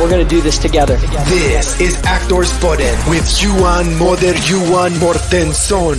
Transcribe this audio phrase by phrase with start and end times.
[0.00, 0.96] We're going to do this together.
[1.28, 5.96] This is Actors Podden with Johan Moder Johan Mortensson.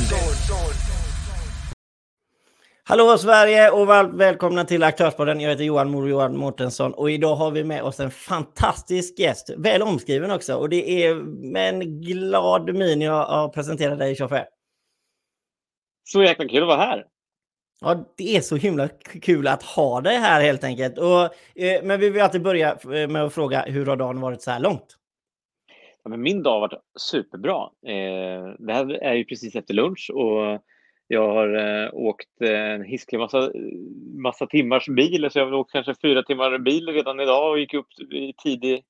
[2.84, 5.40] Hallå Sverige och varmt välkomna till Aktörspodden.
[5.40, 9.50] Jag heter Johan Mor Johan Mårtensson och idag har vi med oss en fantastisk gäst.
[9.58, 11.16] Väl omskriven också och det är
[11.52, 14.46] med en glad min jag presenterar dig Tjoffe.
[16.04, 17.11] Så jäkla kul att vara här.
[17.82, 18.88] Ja, det är så himla
[19.22, 20.98] kul att ha dig här helt enkelt.
[20.98, 21.24] Och,
[21.64, 24.52] eh, men vi vill alltid börja eh, med att fråga hur har dagen varit så
[24.52, 24.98] här långt?
[26.04, 27.70] Ja, men min dag har varit superbra.
[27.88, 30.62] Eh, det här är ju precis efter lunch och
[31.08, 33.52] jag har eh, åkt eh, en hisklig massa,
[34.24, 37.74] massa timmars bil, så jag har åkt kanske fyra timmar bil redan idag och gick
[37.74, 38.84] upp i tidig,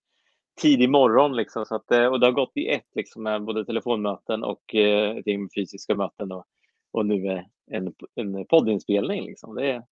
[0.62, 1.36] tidig morgon.
[1.36, 4.76] Liksom, så att, eh, och det har gått i ett liksom, med både telefonmöten och
[4.76, 6.46] eh, ett gäng fysiska möten och,
[6.92, 9.26] och nu en, en poddinspelning.
[9.26, 9.56] Liksom.
[9.56, 9.84] Det,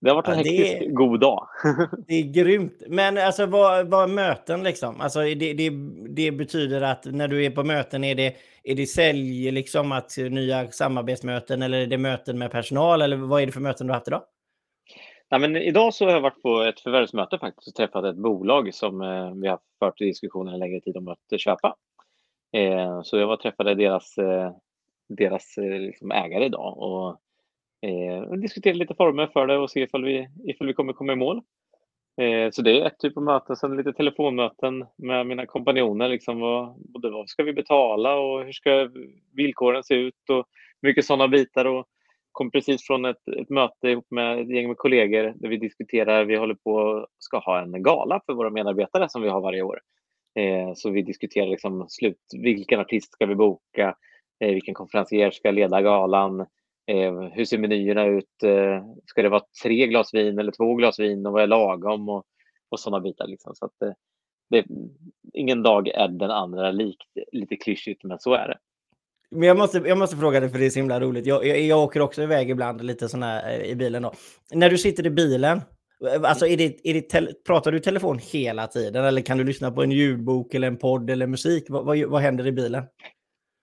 [0.00, 1.48] det har varit en ja, hektisk är, god dag.
[2.06, 2.82] det är grymt.
[2.88, 5.00] Men alltså vad, vad möten liksom?
[5.00, 5.70] Alltså det, det,
[6.08, 10.16] det, betyder att när du är på möten, är det, är det sälj, liksom att
[10.16, 13.92] nya samarbetsmöten eller är det möten med personal eller vad är det för möten du
[13.92, 14.22] har haft idag?
[15.30, 18.74] Nej, men idag så har jag varit på ett förvärvsmöte faktiskt och träffat ett bolag
[18.74, 21.76] som eh, vi har fört diskussioner en längre tid om att köpa.
[22.52, 24.52] Eh, så jag var och träffade deras, eh,
[25.10, 27.20] deras eh, liksom ägare idag och
[27.88, 31.16] eh, diskutera lite former för det och se ifall vi, ifall vi kommer komma i
[31.16, 31.42] mål.
[32.20, 36.08] Eh, så det är ett typ av möten, sen lite telefonmöten med mina kompanjoner.
[36.08, 38.90] Liksom vad, både vad ska vi betala och hur ska
[39.36, 40.46] villkoren se ut och
[40.82, 41.64] mycket sådana bitar.
[41.64, 41.86] Och
[42.32, 46.24] kom precis från ett, ett möte ihop med ett gäng med kollegor där vi diskuterar,
[46.24, 49.80] vi håller på ska ha en gala för våra medarbetare som vi har varje år.
[50.38, 53.94] Eh, så vi diskuterar liksom slut, vilken artist ska vi boka,
[54.40, 56.46] Eh, vilken konferencier ska leda galan,
[56.90, 58.42] Eh, hur ser menyerna ut?
[58.42, 62.08] Eh, ska det vara tre glas vin eller två glas vin och vad är lagom?
[62.08, 62.24] Och,
[62.68, 63.26] och sådana bitar.
[63.26, 63.54] Liksom.
[63.54, 63.92] Så att, eh,
[64.50, 64.64] det,
[65.32, 66.96] ingen dag är den andra lik.
[67.32, 68.58] Lite klyschigt, men så är det.
[69.30, 71.26] Men jag måste, jag måste fråga dig, för det är så himla roligt.
[71.26, 74.02] Jag, jag, jag åker också iväg ibland lite såna eh, i bilen.
[74.02, 74.12] Då.
[74.52, 75.60] När du sitter i bilen,
[76.14, 79.04] eh, alltså är det, är det pratar du i telefon hela tiden?
[79.04, 81.64] Eller kan du lyssna på en ljudbok eller en podd eller musik?
[81.68, 82.84] Vad, vad, vad händer i bilen?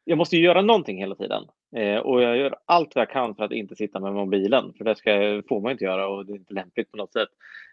[0.10, 1.44] Jag måste ju göra någonting hela tiden.
[1.76, 4.86] Eh, och jag gör allt vad jag kan för att inte sitta med mobilen, för
[4.86, 7.30] det ska, får man inte göra och det är inte lämpligt på något sätt.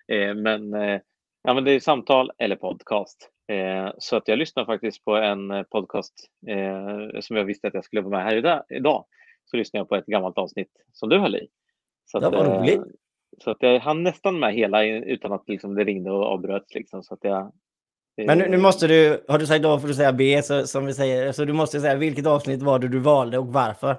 [0.08, 1.00] Eh, men, eh,
[1.42, 3.30] ja, men det är samtal eller podcast.
[3.48, 6.14] Eh, så att jag lyssnar faktiskt på en eh, podcast
[6.46, 8.64] eh, som jag visste att jag skulle vara med här idag.
[8.68, 9.04] idag.
[9.44, 11.48] Så lyssnar jag på ett gammalt avsnitt som du höll i.
[12.04, 12.82] Så det var roligt.
[13.38, 16.74] Så att jag hann nästan med hela utan att liksom det ringde och avbröts.
[16.74, 17.52] Liksom, så att jag,
[18.16, 20.86] men nu, nu, måste du, har du sagt A får du säga B, så, som
[20.86, 21.32] vi säger.
[21.32, 23.96] Så du måste säga vilket avsnitt var det du valde och varför?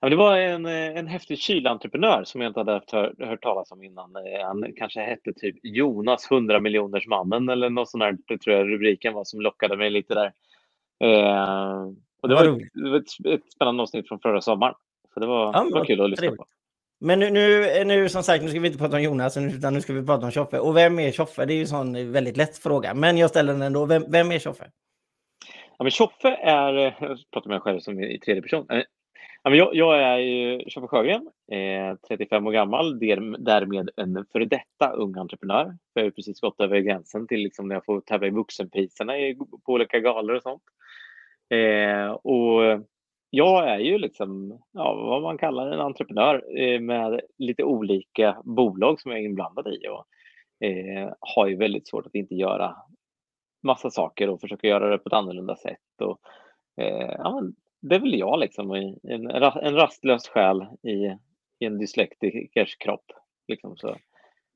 [0.00, 3.72] Ja, det var en, en häftig kylentreprenör som jag inte hade haft hör, hört talas
[3.72, 4.16] om innan.
[4.16, 8.56] Eh, han kanske hette typ Jonas 100 miljoners mannen eller något sånt där, det tror
[8.56, 10.32] jag rubriken var, som lockade mig lite där.
[11.04, 11.82] Eh,
[12.22, 14.74] och det var, ett, ett, ett, spännande avsnitt från förra sommaren.
[15.14, 16.38] Så det var, ja, det var kul att lyssna trevligt.
[16.38, 16.46] på.
[17.02, 19.80] Men nu, nu, nu, som sagt, nu ska vi inte prata om Jonas, utan nu
[19.80, 20.58] ska vi prata om Tjoffe.
[20.58, 21.44] Och vem är Tjoffe?
[21.44, 23.86] Det är ju en sån väldigt lätt fråga, men jag ställer den ändå.
[23.86, 24.70] Vem, vem är Tjoffe?
[25.78, 28.66] Ja, men Tjoffe är, jag pratar med mig själv som i tredje person.
[28.70, 28.82] Eh,
[29.42, 32.98] ja, men jag, jag är ju Tjoffe Sjögren, eh, 35 år gammal,
[33.38, 35.76] därmed en före detta ung entreprenör.
[35.94, 39.12] Jag har precis gått över gränsen till liksom när jag får tävla i vuxenpriserna
[39.66, 40.62] på olika galor och sånt.
[41.50, 42.86] Eh, och
[43.30, 49.00] jag är ju liksom ja, vad man kallar en entreprenör eh, med lite olika bolag
[49.00, 50.06] som jag är inblandad i och
[50.66, 52.76] eh, har ju väldigt svårt att inte göra
[53.62, 56.00] massa saker och försöka göra det på ett annorlunda sätt.
[56.02, 56.20] Och,
[56.82, 57.42] eh, ja,
[57.80, 58.70] det är väl jag liksom,
[59.02, 61.16] en, en rastlös själ i,
[61.58, 63.04] i en dyslektikers kropp.
[63.48, 63.96] Liksom, så.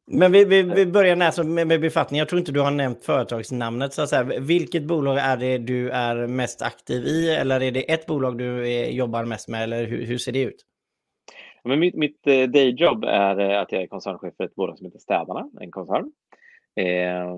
[0.06, 2.18] Men vi, vi, vi börjar alltså med, med befattning.
[2.18, 3.92] Jag tror inte du har nämnt företagsnamnet.
[3.92, 4.40] Så säga.
[4.40, 7.30] Vilket bolag är det du är mest aktiv i?
[7.30, 9.62] Eller är det ett bolag du jobbar mest med?
[9.62, 10.66] Eller hur, hur ser det ut?
[11.64, 14.86] Men mitt, mitt eh, dayjob är eh, att jag är koncernchef för ett bolag som
[14.86, 16.12] heter Städarna, en koncern.
[16.76, 17.34] Eh,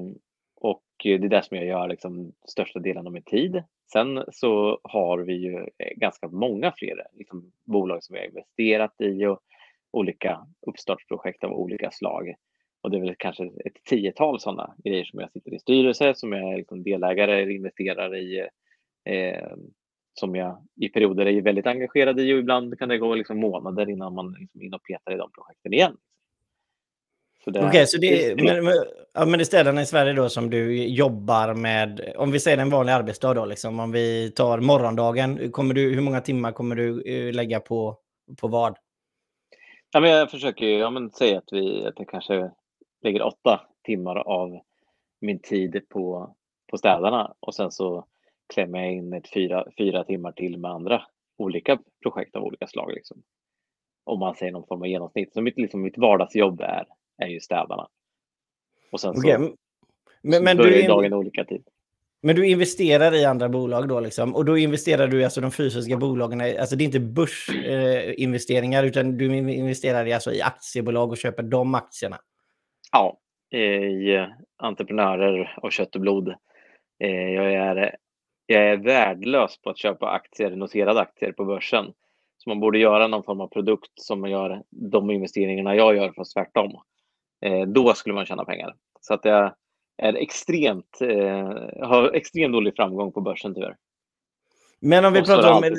[0.60, 3.62] och det är det som jag gör liksom, största delen av min tid.
[3.92, 9.00] Sen så har vi ju eh, ganska många fler liksom, bolag som vi har investerat
[9.00, 9.40] i och
[9.90, 12.34] olika uppstartsprojekt av olika slag.
[12.86, 16.32] Och det är väl kanske ett tiotal sådana grejer som jag sitter i styrelse, som
[16.32, 18.48] jag är liksom delägare eller investerare i.
[19.04, 19.48] Eh,
[20.14, 23.90] som jag i perioder är väldigt engagerad i och ibland kan det gå liksom månader
[23.90, 25.96] innan man liksom in och petar i de projekten igen.
[27.46, 28.74] Okej, okay, så det, är, men, men,
[29.14, 32.58] ja, men det är städerna i Sverige då som du jobbar med, om vi säger
[32.58, 36.76] en vanlig arbetsdag då, liksom, om vi tar morgondagen, kommer du, hur många timmar kommer
[36.76, 37.98] du uh, lägga på,
[38.40, 38.76] på vad?
[39.92, 42.50] Ja, men jag försöker ja, men, säga att, vi, att jag kanske
[43.06, 44.58] lägger åtta timmar av
[45.20, 46.34] min tid på,
[46.70, 48.06] på städarna och sen så
[48.54, 51.02] klämmer jag in ett fyra, fyra timmar till med andra
[51.38, 52.92] olika projekt av olika slag.
[52.92, 53.22] Liksom.
[54.04, 55.34] Om man säger någon form av genomsnitt.
[55.34, 56.86] Så mitt, liksom, mitt vardagsjobb är
[57.18, 57.88] är ju städarna.
[58.92, 59.32] Och sen okay.
[59.32, 59.54] så,
[60.22, 61.68] men, men börjar du, dagen olika tid.
[62.22, 64.34] Men du investerar i andra bolag då liksom?
[64.34, 69.16] Och då investerar du alltså de fysiska bolagen, alltså det är inte börsinvesteringar eh, utan
[69.18, 72.18] du investerar alltså i aktiebolag och köper de aktierna?
[72.92, 73.18] Ja,
[73.58, 76.28] i entreprenörer och kött och blod.
[76.98, 77.96] Eh, jag är,
[78.46, 81.92] jag är värdelös på att köpa aktier, noterade aktier på börsen.
[82.38, 86.34] Så man borde göra någon form av produkt som gör de investeringarna jag gör, fast
[86.34, 86.80] tvärtom.
[87.40, 88.74] Eh, då skulle man tjäna pengar.
[89.00, 89.54] Så att jag
[89.96, 93.76] är extremt, eh, har extremt dålig framgång på börsen tyvärr.
[94.80, 95.74] Men om vi pratar om...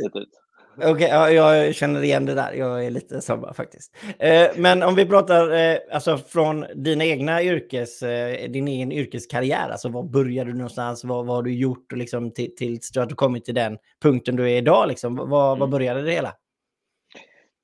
[0.77, 2.53] Okej, okay, ja, jag känner igen det där.
[2.53, 3.95] Jag är lite samma faktiskt.
[4.19, 9.69] Eh, men om vi pratar eh, alltså från dina egna yrkes, eh, din egen yrkeskarriär,
[9.69, 11.03] alltså var började du någonstans?
[11.03, 14.51] Vad, vad har du gjort liksom till, tills du har kommit till den punkten du
[14.51, 14.87] är idag?
[14.87, 15.15] Liksom?
[15.15, 15.59] Var, mm.
[15.59, 16.33] var började det hela?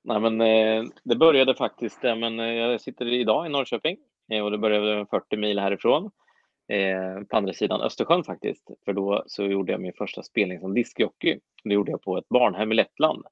[0.03, 3.97] Nej, men, eh, det började faktiskt, men eh, jag sitter idag i Norrköping
[4.31, 6.11] eh, och det började 40 mil härifrån.
[6.67, 10.73] Eh, på andra sidan Östersjön faktiskt, för då så gjorde jag min första spelning som
[10.73, 11.39] diskjockey.
[11.63, 13.25] Det gjorde jag på ett barnhem i Lettland.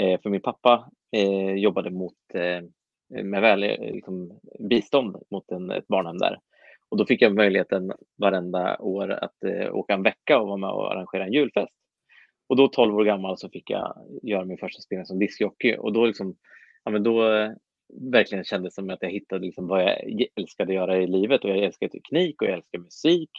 [0.00, 2.62] Eh, för min pappa eh, jobbade mot, eh,
[3.22, 6.38] med väl, eh, liksom, bistånd mot en, ett barnhem där.
[6.88, 10.92] Och då fick jag möjligheten varenda år att åka en vecka och vara med och
[10.92, 11.74] arrangera en julfest.
[12.46, 15.92] Och då 12 år gammal så fick jag göra min första spelning som diskjockey och
[15.92, 16.36] då liksom,
[16.84, 17.22] ja men då
[17.92, 21.50] verkligen kändes som att jag hittade liksom vad jag älskade att göra i livet och
[21.50, 23.30] jag älskar teknik och jag älskar musik.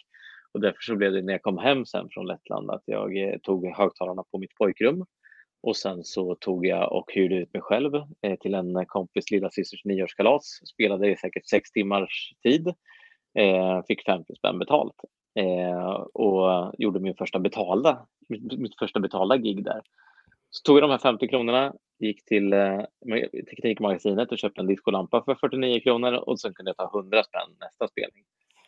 [0.52, 3.38] Och därför så blev det när jag kom hem sen från Lettland att jag eh,
[3.38, 5.06] tog högtalarna på mitt pojkrum
[5.64, 9.50] och sen så tog jag och hyrde ut mig själv eh, till en kompis lilla
[9.50, 10.62] systers nioårskalas.
[10.74, 12.68] Spelade i säkert sex timmars tid.
[13.40, 14.96] Eh, fick 50 spänn betalt
[16.14, 18.08] och gjorde min första betalda
[18.58, 19.82] mitt första betalda gig där.
[20.50, 22.82] Så tog jag de här 50 kronorna, gick till eh,
[23.50, 27.56] Teknikmagasinet och köpte en diskolampa för 49 kronor och sen kunde jag ta 100 spänn
[27.60, 28.24] nästa spelning.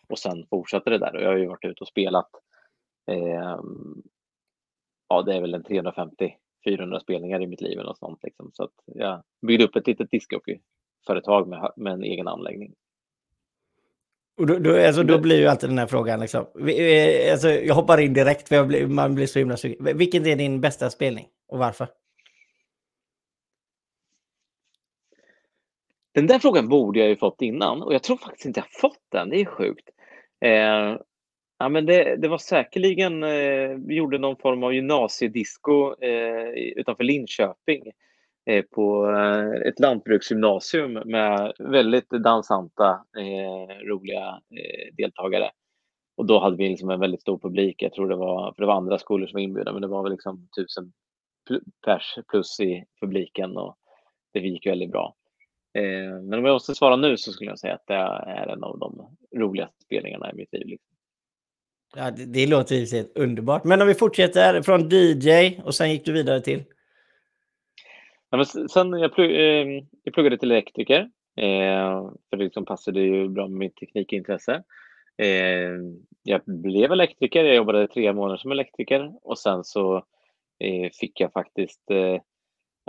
[0.10, 2.30] Och sen fortsatte det där och jag har ju varit ute och spelat.
[3.12, 3.60] Eh,
[5.10, 8.52] ja, det är väl en 350-400 spelningar i mitt liv eller något sånt liksom.
[8.54, 12.74] Så att jag byggde upp ett litet discjockeyföretag med, med en egen anläggning.
[14.38, 16.46] Och då, då, alltså, då blir ju alltid den här frågan, liksom,
[17.32, 19.98] alltså, jag hoppar in direkt för blir, man blir så himla sugen.
[19.98, 21.88] Vilken är din bästa spelning och varför?
[26.14, 29.06] Den där frågan borde jag ju fått innan och jag tror faktiskt inte jag fått
[29.12, 29.30] den.
[29.30, 29.90] Det är sjukt.
[30.46, 30.98] Eh,
[31.60, 37.04] ja, men det, det var säkerligen, eh, vi gjorde någon form av gymnasiedisco eh, utanför
[37.04, 37.92] Linköping.
[38.48, 45.52] Eh, på eh, ett lantbruksgymnasium med väldigt dansanta, eh, roliga eh, deltagare.
[46.18, 47.82] Och då hade vi liksom en väldigt stor publik.
[47.82, 50.04] Jag tror det var, för det var andra skolor som var inbjudna, men det var
[50.04, 50.94] väl liksom tusen
[51.86, 53.78] pers plus i publiken och
[54.34, 55.16] det gick väldigt bra.
[55.74, 58.64] Eh, men om jag måste svara nu så skulle jag säga att det är en
[58.64, 60.68] av de roligaste spelningarna i mitt liv.
[60.68, 60.96] Liksom.
[61.96, 63.64] Ja, det, det låter ju underbart.
[63.64, 66.64] Men om vi fortsätter från DJ och sen gick du vidare till?
[68.30, 71.00] Ja, men sen jag, plugg, eh, jag pluggade till elektriker,
[71.38, 74.64] eh, för liksom det liksom passade ju bra med mitt teknikintresse.
[75.18, 75.78] Eh,
[76.24, 79.96] jag blev elektriker, jag jobbade tre månader som elektriker och sen så
[80.60, 82.20] eh, fick jag faktiskt eh,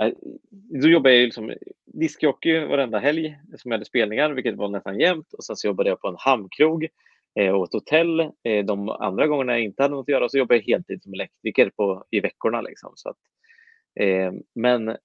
[0.03, 0.13] eh
[0.51, 1.53] då jobbade jag liksom
[1.87, 5.33] diskjockey varenda helg som jag hade spelningar, vilket var nästan jämnt.
[5.33, 6.89] Och sen så jobbade jag på en hamnkrog
[7.41, 8.21] eh, och ett hotell.
[8.21, 11.13] Eh, de andra gångerna jag inte hade något att göra så jobbade jag heltid som
[11.13, 12.61] elektriker på, i veckorna.
[12.61, 12.93] Liksom.
[12.95, 13.19] Så att,
[14.01, 14.97] ehm, men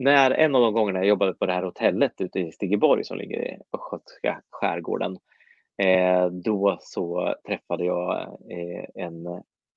[0.00, 3.18] när en av de gångerna jag jobbade på det här hotellet ute i Stigeborg som
[3.18, 5.16] ligger i östgötska skärgården,
[5.82, 9.26] eh, då så träffade jag eh, en,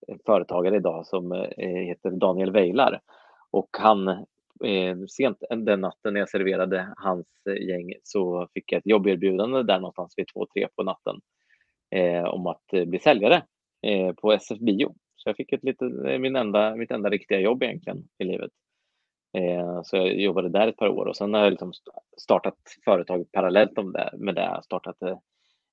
[0.08, 3.02] en, företagare idag som eh, heter Daniel Weilar
[3.52, 4.08] och han
[4.64, 7.28] eh, sent den natten när jag serverade hans
[7.70, 11.16] gäng så fick jag ett jobberbjudande där någonstans vid två, tre på natten
[11.96, 13.44] eh, om att bli säljare
[13.88, 14.96] eh, på SF Bio.
[15.16, 18.52] Så jag fick ett litet, eh, min enda, mitt enda riktiga jobb egentligen i livet.
[19.34, 21.74] Eh, så jag jobbade där ett par år och sen har jag liksom
[22.18, 23.72] startat företag parallellt
[24.18, 24.60] med det.
[24.64, 25.18] Startat eh,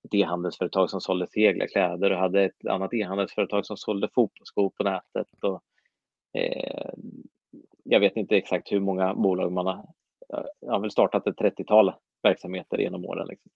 [0.05, 5.29] ett e-handelsföretag som sålde seglarkläder och hade ett annat e-handelsföretag som sålde fotbollsskor på nätet.
[5.43, 5.63] Och
[6.39, 6.91] Eh,
[7.85, 9.75] jag vet inte exakt hur många bolag man har.
[10.35, 13.27] Eh, jag har väl startat ett 30-tal verksamheter genom åren.
[13.29, 13.51] Liksom.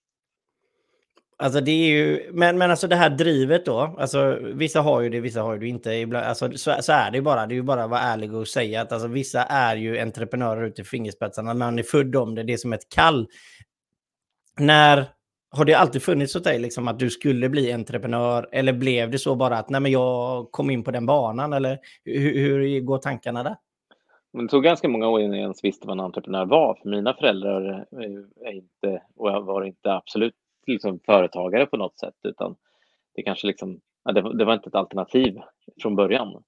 [1.37, 5.09] Alltså det är ju, men, men alltså det här drivet då, alltså vissa har ju
[5.09, 5.93] det, vissa har ju det inte.
[5.93, 8.35] Ibland, alltså, så, så är det ju bara, det är ju bara att vara ärlig
[8.35, 12.35] och säga att alltså, vissa är ju entreprenörer ut i fingerspetsarna, man är född om
[12.35, 13.29] det, det är som ett kall.
[14.59, 15.05] När,
[15.50, 19.19] har det alltid funnits hos dig liksom att du skulle bli entreprenör eller blev det
[19.19, 22.99] så bara att nej men jag kom in på den banan eller hur, hur går
[22.99, 23.57] tankarna där?
[24.33, 26.79] Det tog ganska många år innan jag ens visste vad en entreprenör var.
[26.83, 30.35] För mina föräldrar eh, är inte, och jag var inte absolut
[30.66, 32.56] liksom företagare på något sätt, utan
[33.14, 35.38] det kanske liksom, ja, det, det, var inte ett alternativ
[35.83, 36.44] från början.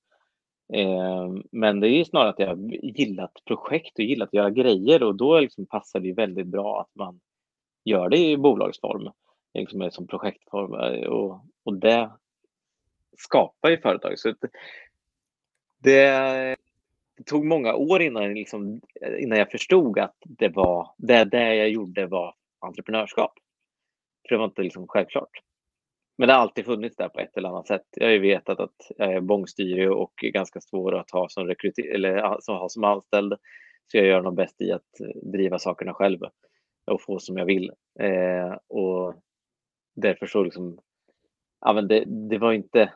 [0.72, 5.14] Eh, men det är snarare att jag gillat projekt och gillat att göra grejer och
[5.14, 7.20] då liksom passar det väldigt bra att man
[7.84, 9.10] gör det i bolagsform,
[9.54, 12.10] liksom som projektform eh, och, och det
[13.18, 14.18] skapar ju företag.
[14.18, 14.50] Så det,
[15.78, 16.56] det
[17.26, 18.80] tog många år innan, liksom,
[19.18, 23.32] innan jag förstod att det var det, det jag gjorde var entreprenörskap.
[24.28, 25.30] För det var inte liksom självklart.
[26.18, 27.86] Men det har alltid funnits där på ett eller annat sätt.
[27.90, 31.54] Jag har ju vetat att jag är bångstyrig och ganska svår att ha som,
[31.94, 33.34] eller, som, ha som anställd.
[33.86, 34.90] Så jag gör nog bäst i att
[35.32, 36.20] driva sakerna själv
[36.86, 37.72] och få som jag vill.
[38.00, 39.14] Eh, och
[39.96, 40.78] därför så liksom,
[41.60, 42.92] ja men det, det var inte,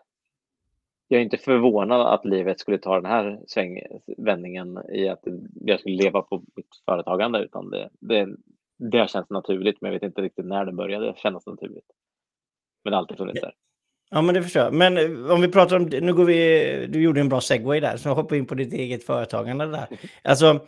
[1.09, 6.03] jag är inte förvånad att livet skulle ta den här svängvändningen i att jag skulle
[6.03, 8.29] leva på mitt företagande utan det, det,
[8.81, 11.85] det har känts naturligt, men jag vet inte riktigt när det började kännas naturligt.
[12.85, 13.53] Men det har alltid funnits där.
[14.11, 14.75] Ja, men det förstår jag.
[14.75, 17.97] Men eh, om vi pratar om, nu går vi, du gjorde en bra segway där,
[17.97, 19.87] så jag hoppar in på ditt eget företagande där.
[20.25, 20.61] Alltså,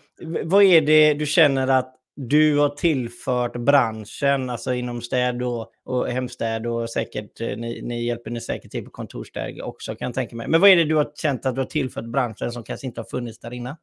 [0.45, 6.09] vad är det du känner att du har tillfört branschen, alltså inom städ och, och
[6.09, 10.15] hemstäd och säkert, eh, ni, ni hjälper ni säkert till på kontorsstäd också kan jag
[10.15, 10.49] tänka mig.
[10.49, 13.01] Men vad är det du har känt att du har tillfört branschen som kanske inte
[13.01, 13.77] har funnits där innan?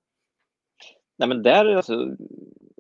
[1.18, 2.16] Nej, men där, alltså,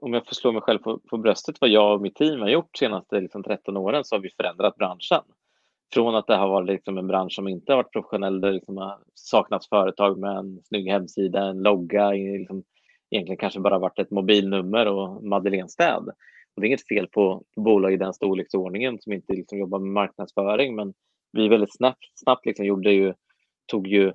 [0.01, 2.50] om jag får slå mig själv på, på bröstet, vad jag och mitt team har
[2.50, 5.22] gjort de senaste liksom, 13 åren så har vi förändrat branschen.
[5.94, 8.77] Från att det har varit liksom, en bransch som inte har varit professionell, där liksom,
[8.77, 12.63] har saknats företag med en snygg hemsida, en logga, liksom,
[13.12, 16.08] egentligen kanske bara varit ett mobilnummer och Madeleinestäd.
[16.56, 19.79] Och det är inget fel på, på bolag i den storleksordningen som inte liksom jobbar
[19.79, 20.94] med marknadsföring, men
[21.32, 23.13] vi väldigt snabbt, snabbt liksom gjorde ju,
[23.72, 24.13] tog ju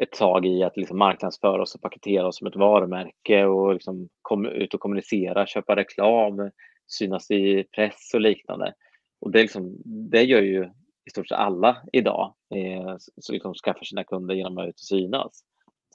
[0.00, 4.08] ett tag i att liksom marknadsföra oss och paketera oss som ett varumärke och liksom
[4.22, 6.50] komma ut och kommunicera, köpa reklam,
[6.86, 8.74] synas i press och liknande.
[9.20, 10.70] Och det, liksom, det gör ju
[11.06, 14.80] i stort sett alla idag, eh, som liksom skaffar sina kunder genom att ut och
[14.80, 15.44] synas.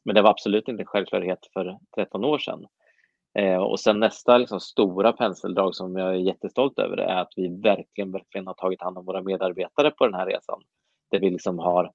[0.05, 2.65] Men det var absolut inte en självklarhet för 13 år sedan.
[3.39, 7.61] Eh, och sen nästa liksom, stora penseldrag som jag är jättestolt över är att vi
[7.61, 10.61] verkligen, verkligen har tagit hand om våra medarbetare på den här resan.
[11.11, 11.91] Där vi liksom har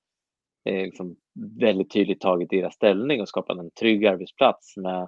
[0.68, 1.16] Eh, liksom
[1.60, 5.02] väldigt tydligt tagit deras ställning och skapat en trygg arbetsplats med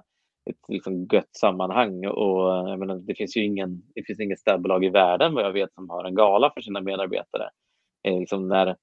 [0.49, 2.07] ett liksom gött sammanhang.
[2.07, 5.45] Och, eh, jag menar, det finns ju ingen, det finns inget städbolag i världen vad
[5.45, 7.49] jag vet som har en gala för sina medarbetare.
[8.07, 8.75] Eh, liksom när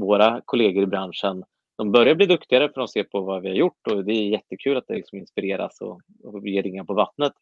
[0.00, 1.44] våra kollegor i branschen
[1.78, 4.28] de börjar bli duktigare för att se på vad vi har gjort och det är
[4.28, 7.32] jättekul att det liksom inspireras och, och ger ringar på vattnet.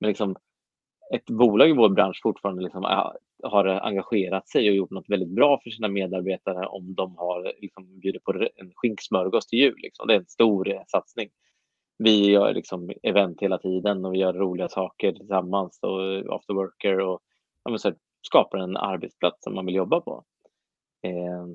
[0.00, 0.36] Men liksom,
[1.14, 3.10] ett bolag i vår bransch fortfarande liksom äh,
[3.42, 8.00] har engagerat sig och gjort något väldigt bra för sina medarbetare om de har liksom
[8.00, 9.76] bjudit på en skinksmörgås till jul.
[9.76, 10.06] Liksom.
[10.06, 11.28] Det är en stor eh, satsning.
[11.98, 17.00] Vi gör liksom event hela tiden och vi gör roliga saker tillsammans och after worker
[17.00, 17.20] och
[17.64, 17.96] ja, så här,
[18.26, 20.24] skapar en arbetsplats som man vill jobba på.
[21.02, 21.46] Eh,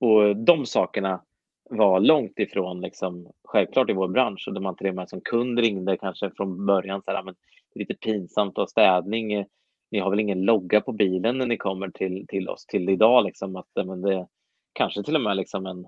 [0.00, 1.22] och de sakerna
[1.70, 5.20] var långt ifrån liksom, självklart i vår bransch och det man till och med som
[5.20, 7.34] kund ringde kanske från början så här, men
[7.74, 9.32] det är lite pinsamt att ha städning.
[9.32, 9.46] Eh,
[9.90, 13.24] ni har väl ingen logga på bilen när ni kommer till, till oss till idag
[13.24, 14.26] liksom att eh, men det
[14.72, 15.86] kanske till och med liksom en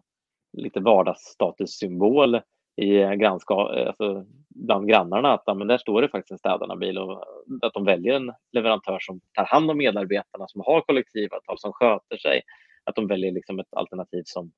[0.53, 2.41] lite vardagsstatussymbol
[2.77, 7.25] i eh, grannskap, alltså bland grannarna att men där står det faktiskt en städarna-bil och
[7.63, 12.17] att de väljer en leverantör som tar hand om medarbetarna, som har kollektivavtal, som sköter
[12.17, 12.43] sig.
[12.85, 14.53] Att de väljer liksom ett alternativ som,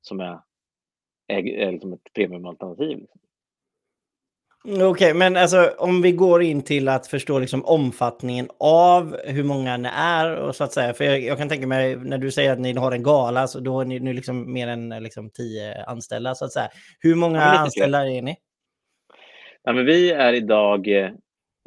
[0.00, 0.38] som är
[1.26, 2.98] är, är liksom ett premiumalternativ.
[2.98, 3.20] Liksom.
[4.68, 9.44] Okej, okay, men alltså om vi går in till att förstå liksom omfattningen av hur
[9.44, 10.94] många ni är och så att säga.
[10.94, 13.60] För jag, jag kan tänka mig när du säger att ni har en gala så
[13.60, 16.68] då är ni nu liksom mer än liksom tio anställda så att säga.
[17.00, 18.36] Hur många ja, anställda är ni?
[19.62, 21.10] Ja, men vi är idag eh,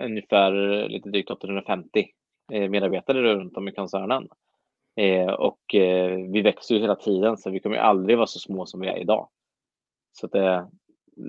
[0.04, 0.52] ungefär
[0.90, 2.08] lite drygt 850
[2.52, 4.28] eh, medarbetare runt om i koncernen.
[4.96, 8.66] Eh, och eh, vi växer ju hela tiden så vi kommer aldrig vara så små
[8.66, 9.30] som vi är idag.
[10.20, 10.68] Så det,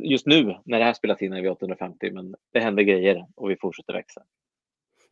[0.03, 3.51] just nu när det här spelas in är vi 850 men det händer grejer och
[3.51, 4.23] vi fortsätter växa.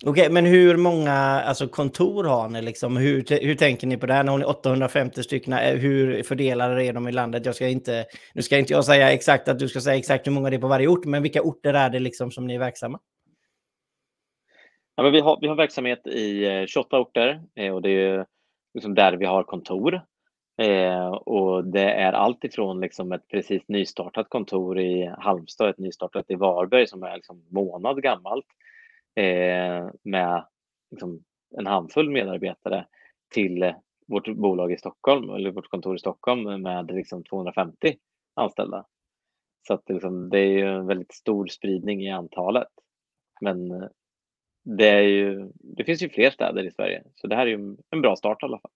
[0.07, 2.63] Okej, okay, men hur många alltså, kontor har ni?
[2.63, 2.97] Liksom?
[2.97, 4.25] Hur, hur tänker ni på det här?
[4.25, 7.47] När ni 850 stycken, eh, hur fördelade är de i landet?
[7.47, 10.33] Jag ska inte, nu ska inte jag säga exakt att du ska säga exakt hur
[10.33, 12.59] många det är på varje ort, men vilka orter är det liksom som ni är
[12.59, 13.01] verksamma?
[14.97, 18.27] Ja, men vi, har, vi har verksamhet i 28 eh, orter eh, och det är
[18.75, 20.03] liksom där vi har kontor.
[20.59, 26.31] Eh, och det är allt ifrån liksom ett precis nystartat kontor i Halmstad, ett nystartat
[26.31, 28.47] i Varberg som är liksom månad gammalt
[29.15, 30.45] eh, med
[30.91, 31.25] liksom
[31.57, 32.87] en handfull medarbetare
[33.35, 33.75] till
[34.07, 37.97] vårt bolag i Stockholm eller vårt kontor i Stockholm med liksom 250
[38.35, 38.87] anställda.
[39.67, 42.69] Så att liksom, det är ju en väldigt stor spridning i antalet.
[43.41, 43.89] Men eh,
[44.65, 47.77] det, är ju, det finns ju fler städer i Sverige, så det här är ju
[47.91, 48.71] en bra start i alla fall.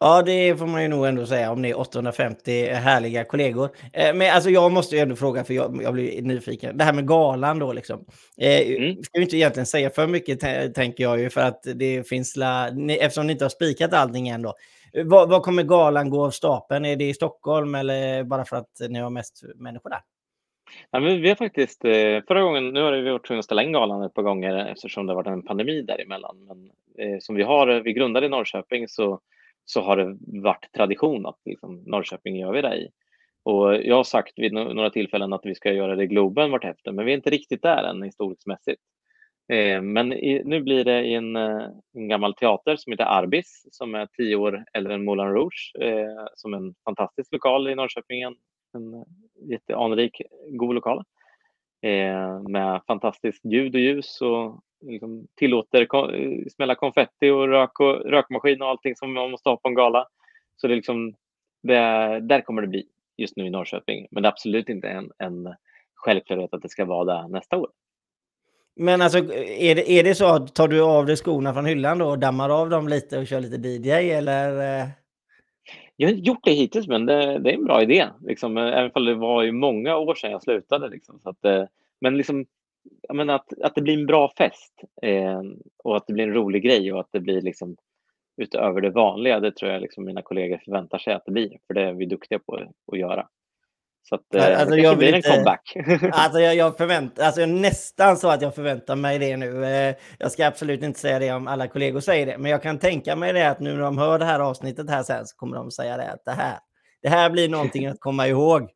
[0.00, 3.70] Ja, det får man ju nog ändå säga om ni är 850 härliga kollegor.
[3.92, 6.78] Eh, men alltså jag måste ju ändå fråga, för jag, jag blir nyfiken.
[6.78, 8.04] Det här med galan då liksom.
[8.38, 9.02] Eh, mm.
[9.02, 10.40] Ska vi inte egentligen säga för mycket,
[10.74, 14.42] tänker jag ju, för att det finns la, eftersom ni inte har spikat allting än
[14.42, 14.54] då.
[15.04, 16.84] Vad, vad kommer galan gå av stapeln?
[16.84, 20.00] Är det i Stockholm eller bara för att ni har mest människor där?
[20.90, 23.72] Ja, vi har faktiskt, eh, förra gången, nu har vi varit tvungna att ställa in
[23.72, 26.36] galan ett par gånger eftersom det har varit en pandemi däremellan.
[26.46, 29.20] Men eh, som vi har, vi grundade i Norrköping så
[29.64, 32.88] så har det varit tradition att liksom, Norrköping gör vi det i.
[33.42, 36.92] Och jag har sagt vid några tillfällen att vi ska göra det i Globen vartefter,
[36.92, 38.46] men vi är inte riktigt där än historiskt
[39.52, 43.66] Eh, men i, nu blir det i en, eh, en, gammal teater som heter Arbis
[43.70, 47.74] som är tio år äldre än Moulin Rouge, eh, som är en fantastisk lokal i
[47.74, 48.34] Norrköping, en,
[48.74, 49.04] en
[49.50, 51.04] jätteanrik, god lokal
[51.82, 55.88] eh, med fantastiskt ljud och ljus och liksom tillåter
[56.50, 60.06] smälla konfetti och, rök och rökmaskin och allting som man måste ha på en gala.
[60.56, 61.14] Så det är liksom,
[61.62, 61.74] det,
[62.20, 62.86] där kommer det bli
[63.16, 64.06] just nu i Norrköping.
[64.10, 65.54] Men det är absolut inte en, en
[65.94, 67.68] självklarhet att det ska vara där nästa år.
[68.76, 71.98] Men alltså, är det, är det så att tar du av dig skorna från hyllan
[71.98, 74.80] då och dammar av dem lite och kör lite DJ eller?
[74.80, 74.88] Eh?
[75.96, 78.06] Jag har inte gjort det hittills, men det, det är en bra idé.
[78.20, 80.88] Liksom, även om det var ju många år sedan jag slutade.
[80.88, 81.64] Liksom, så att, eh,
[82.00, 82.46] men liksom,
[83.12, 85.42] menar, att, att det blir en bra fest eh,
[85.84, 87.76] och att det blir en rolig grej och att det blir liksom
[88.36, 89.40] utöver det vanliga.
[89.40, 92.06] Det tror jag liksom mina kollegor förväntar sig att det blir, för det är vi
[92.06, 93.28] duktiga på att göra.
[94.08, 95.72] Så att, eh, alltså, det jag blir en inte, comeback.
[96.12, 99.64] alltså, jag, jag, förvänt, alltså, jag nästan så att jag förväntar mig det nu.
[99.64, 102.78] Eh, jag ska absolut inte säga det om alla kollegor säger det, men jag kan
[102.78, 105.56] tänka mig det att nu när de hör det här avsnittet här sen så kommer
[105.56, 106.58] de säga det att det här,
[107.02, 108.70] det här blir någonting att komma ihåg.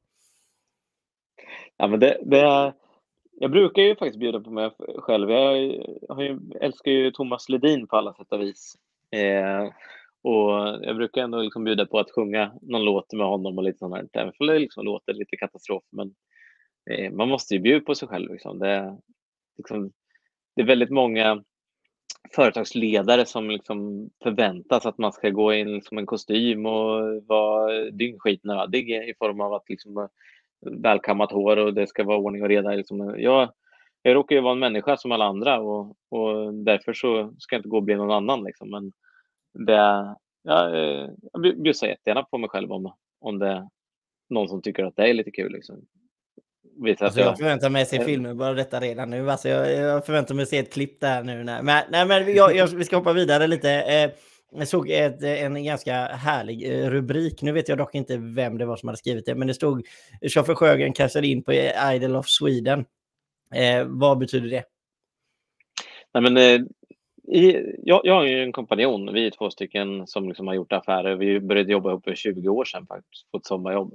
[1.77, 2.73] Ja, men det, det,
[3.41, 5.31] jag brukar ju faktiskt bjuda på mig själv.
[5.31, 8.75] Jag, har ju, älskar ju Thomas Ledin på alla sätt och vis.
[9.17, 9.73] Eh,
[10.23, 10.51] och
[10.83, 14.13] jag brukar ändå liksom bjuda på att sjunga någon låt med honom och lite sånt
[14.13, 14.21] där.
[14.21, 15.83] Även om det liksom låter lite katastrof.
[15.91, 16.15] Men
[16.91, 18.33] eh, man måste ju bjuda på sig själv.
[18.33, 18.59] Liksom.
[18.59, 18.99] Det,
[19.57, 19.93] liksom,
[20.57, 21.45] det är väldigt många
[22.35, 28.91] företagsledare som liksom förväntas att man ska gå in liksom en kostym och vara dyngskitnödig
[28.91, 30.09] i form av att liksom
[30.61, 32.71] välkammat hår och det ska vara ordning och reda.
[32.71, 33.15] Liksom.
[33.19, 33.53] Jag,
[34.03, 37.59] jag råkar ju vara en människa som alla andra och, och därför så ska jag
[37.59, 38.45] inte gå och bli någon annan.
[38.45, 38.71] Liksom.
[38.71, 38.93] Men
[39.67, 43.69] det, ja, eh, jag bjussar jättegärna på mig själv om, om det är
[44.31, 45.53] någon som tycker att det är lite kul.
[45.53, 45.77] Liksom.
[47.01, 49.31] Alltså, jag, förväntar mig att se filmen bara detta redan nu.
[49.31, 51.45] Alltså, jag, jag förväntar mig att se ett klipp där nu.
[51.45, 53.69] Men, nej, men jag, jag, vi ska hoppa vidare lite.
[54.51, 57.43] Jag såg ett, en ganska härlig eh, rubrik.
[57.43, 59.87] Nu vet jag dock inte vem det var som hade skrivit det, men det stod
[60.35, 62.85] Schoffer Sjögren kastade in på eh, Idol of Sweden.
[63.55, 64.65] Eh, vad betyder det?
[66.15, 66.61] Nej, men, eh,
[67.29, 69.13] i, jag, jag har ju en kompanjon.
[69.13, 71.17] Vi är två stycken som liksom har gjort affärer.
[71.17, 73.95] Vi började jobba ihop för 20 år sedan faktiskt, på ett sommarjobb.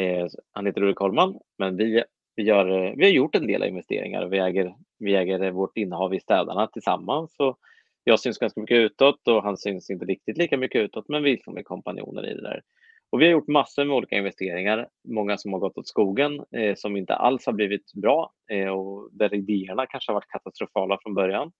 [0.00, 2.04] Eh, han heter Ulrik Holman, men vi,
[2.34, 4.26] vi, gör, eh, vi har gjort en del investeringar.
[4.26, 7.34] Vi äger, vi äger vårt innehav i städarna tillsammans.
[7.38, 7.58] Och
[8.08, 11.30] jag syns ganska mycket utåt och han syns inte riktigt lika mycket utåt, men vi
[11.30, 12.62] liksom är kompanjoner i det där.
[13.10, 16.74] Och vi har gjort massor med olika investeringar, många som har gått åt skogen, eh,
[16.74, 21.14] som inte alls har blivit bra eh, och där idéerna kanske har varit katastrofala från
[21.14, 21.52] början.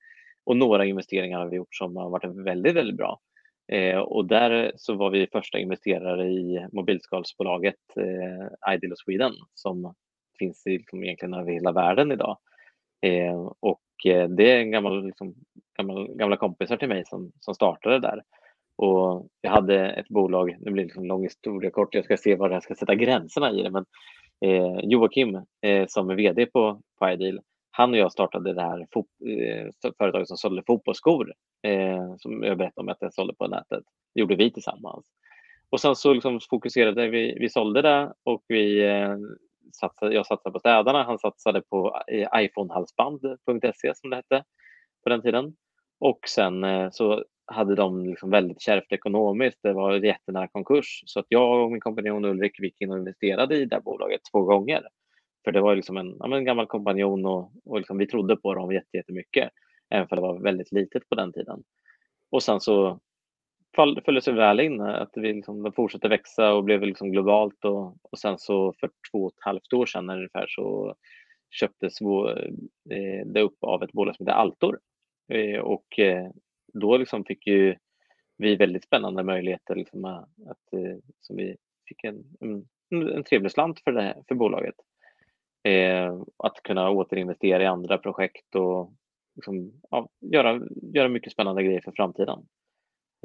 [0.45, 3.21] Och några investeringar har vi gjort som har varit väldigt, väldigt bra.
[3.73, 9.95] Eh, och där så var vi första investerare i mobilskalsbolaget eh, Ideal Sweden som
[10.39, 12.39] finns i, liksom, egentligen över hela världen idag.
[13.03, 15.35] Eh, och Eh, det är en gammal, liksom,
[15.79, 18.23] gammal, gamla kompisar till mig som, som startade där.
[18.77, 22.35] Och jag hade ett bolag, det blir liksom en lång historia kort, jag ska se
[22.35, 23.85] var jag ska sätta gränserna i det, men
[24.45, 28.81] eh, Joakim eh, som är VD på, på Ideal, han och jag startade det här
[28.81, 31.33] eh, företaget som sålde fotbollsskor,
[31.63, 33.85] eh, som jag berättade om att jag sålde på nätet.
[34.15, 35.07] Det gjorde vi tillsammans.
[35.71, 39.17] Och sen så liksom fokuserade vi, vi sålde det och vi eh,
[39.73, 44.45] satsade, jag satsade på städarna, han satsade på eh, iPhonehalsband.se som det hette.
[45.03, 45.57] på den tiden.
[46.01, 49.59] Och sen eh, så hade de liksom väldigt kärvt ekonomiskt.
[49.63, 51.03] Det var jättenära konkurs.
[51.07, 54.43] Så att jag och min kompanjon Ulrik gick in och investerade i det bolaget två
[54.43, 54.89] gånger.
[55.45, 58.55] För det var liksom en, ja, en gammal kompanjon och, och liksom vi trodde på
[58.55, 59.51] dem jättemycket.
[59.91, 61.63] Även för det var väldigt litet på den tiden.
[62.31, 63.01] Och sen så
[63.77, 67.65] fall, föll sig väl in eh, att vi liksom, fortsatte växa och blev liksom globalt.
[67.65, 70.95] Och, och sen så för två och ett halvt år sedan ungefär så
[71.51, 72.39] köptes vår,
[72.91, 74.79] eh, det upp av ett bolag som heter Altor.
[75.33, 76.31] Eh, och eh,
[76.73, 77.77] då liksom fick ju
[78.39, 81.57] vi väldigt spännande möjligheter liksom att, att eh, som vi
[81.89, 84.75] fick en, en, en trevlig slant för, det, för bolaget.
[85.63, 88.93] Eh, att kunna återinvestera i andra projekt och
[89.35, 90.61] liksom, ja, göra,
[90.95, 92.47] göra mycket spännande grejer för framtiden.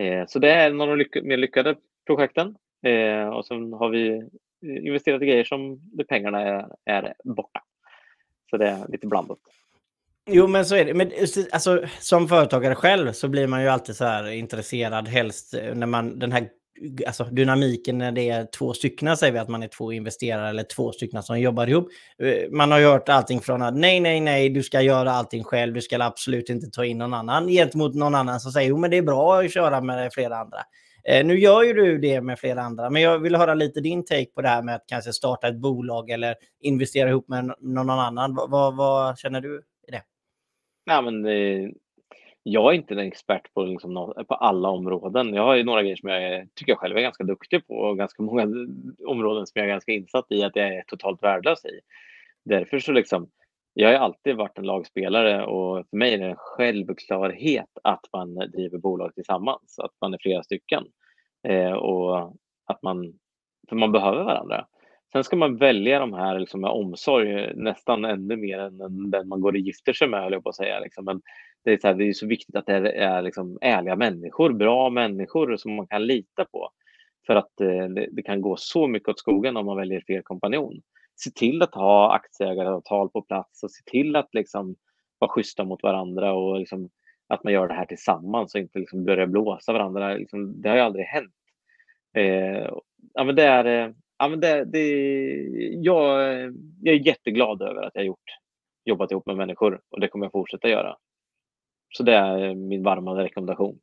[0.02, 1.76] Eh, så det är en av de lyck mer lyckade
[2.08, 2.56] projekten.
[2.86, 7.62] Eh, och sen har vi eh, investerat i grejer som där pengarna är, är borta.
[8.50, 9.40] Så det är lite blandat.
[10.30, 10.94] Jo, men så är det.
[10.94, 11.12] Men
[11.52, 15.88] alltså, som företagare själv så blir man ju alltid så här intresserad, helst eh, när
[15.88, 16.50] man den här
[17.07, 20.63] alltså, dynamiken när det är två stycken, säger vi att man är två investerare eller
[20.63, 21.89] två stycken som jobbar ihop.
[22.23, 25.43] Eh, man har ju hört allting från att nej, nej, nej, du ska göra allting
[25.43, 28.77] själv, du ska absolut inte ta in någon annan, gentemot någon annan som säger jo,
[28.77, 30.57] men det är bra att köra med flera andra.
[31.03, 34.05] Eh, nu gör ju du det med flera andra, men jag vill höra lite din
[34.05, 37.89] take på det här med att kanske starta ett bolag eller investera ihop med någon
[37.89, 38.36] annan.
[38.36, 40.01] Vad, vad, vad känner du i det?
[40.86, 41.71] Nej, men det,
[42.43, 45.34] jag är inte en expert på, liksom, på alla områden.
[45.34, 47.73] Jag har ju några grejer som jag är, tycker jag själv är ganska duktig på
[47.73, 48.43] och ganska många
[49.08, 51.80] områden som jag är ganska insatt i att jag är totalt värdelös i.
[52.45, 53.30] Därför så liksom,
[53.73, 58.36] jag har alltid varit en lagspelare och för mig är det en självklarhet att man
[58.36, 60.84] driver bolag tillsammans, att man är flera stycken
[61.47, 63.13] eh, och att man,
[63.69, 64.65] för man behöver varandra.
[65.12, 69.41] Sen ska man välja de här liksom med omsorg nästan ännu mer än den man
[69.41, 70.80] går och gifter sig med, höll jag på att säga.
[70.80, 71.06] Liksom.
[71.06, 71.21] Men
[71.63, 74.54] det är, så här, det är så viktigt att det är, är liksom ärliga människor,
[74.54, 76.69] bra människor som man kan lita på.
[77.28, 80.24] För att eh, det, det, kan gå så mycket åt skogen om man väljer fel
[80.24, 80.82] kompanjon.
[81.15, 84.76] Se till att ha aktieägaravtal på plats och se till att liksom
[85.19, 86.89] vara schyssta mot varandra och liksom
[87.28, 90.13] att man gör det här tillsammans och inte liksom börjar blåsa varandra.
[90.13, 91.34] Liksom, det har ju aldrig hänt.
[92.17, 92.69] Eh,
[93.13, 94.88] ja, men det är, eh, ja, men det, det,
[95.82, 96.21] jag,
[96.82, 98.30] jag är jätteglad över att jag gjort,
[98.86, 100.95] jobbat ihop med människor och det kommer jag fortsätta göra.
[101.91, 103.80] Så det är min varma rekommendation.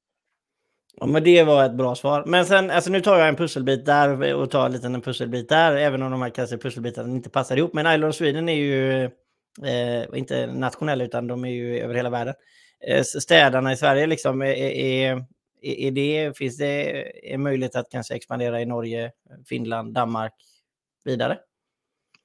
[1.00, 2.24] Ja, men det var ett bra svar.
[2.26, 5.76] Men sen, alltså nu tar jag en pusselbit där och tar en liten pusselbit där,
[5.76, 7.72] även om de här kanske pusselbitarna inte passar ihop.
[7.72, 9.04] Men Island Sweden är ju
[9.64, 12.34] eh, inte nationella, utan de är ju över hela världen.
[12.88, 15.24] Eh, städerna i Sverige, liksom, är, är,
[15.62, 19.12] är det, finns det en möjlighet att kanske expandera i Norge,
[19.48, 20.32] Finland, Danmark
[21.04, 21.38] vidare?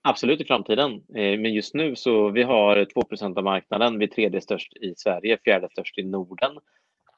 [0.06, 4.00] Absolut i framtiden, eh, men just nu så vi har 2% av marknaden.
[4.00, 6.52] Vi är tredje störst i Sverige, fjärde störst i Norden.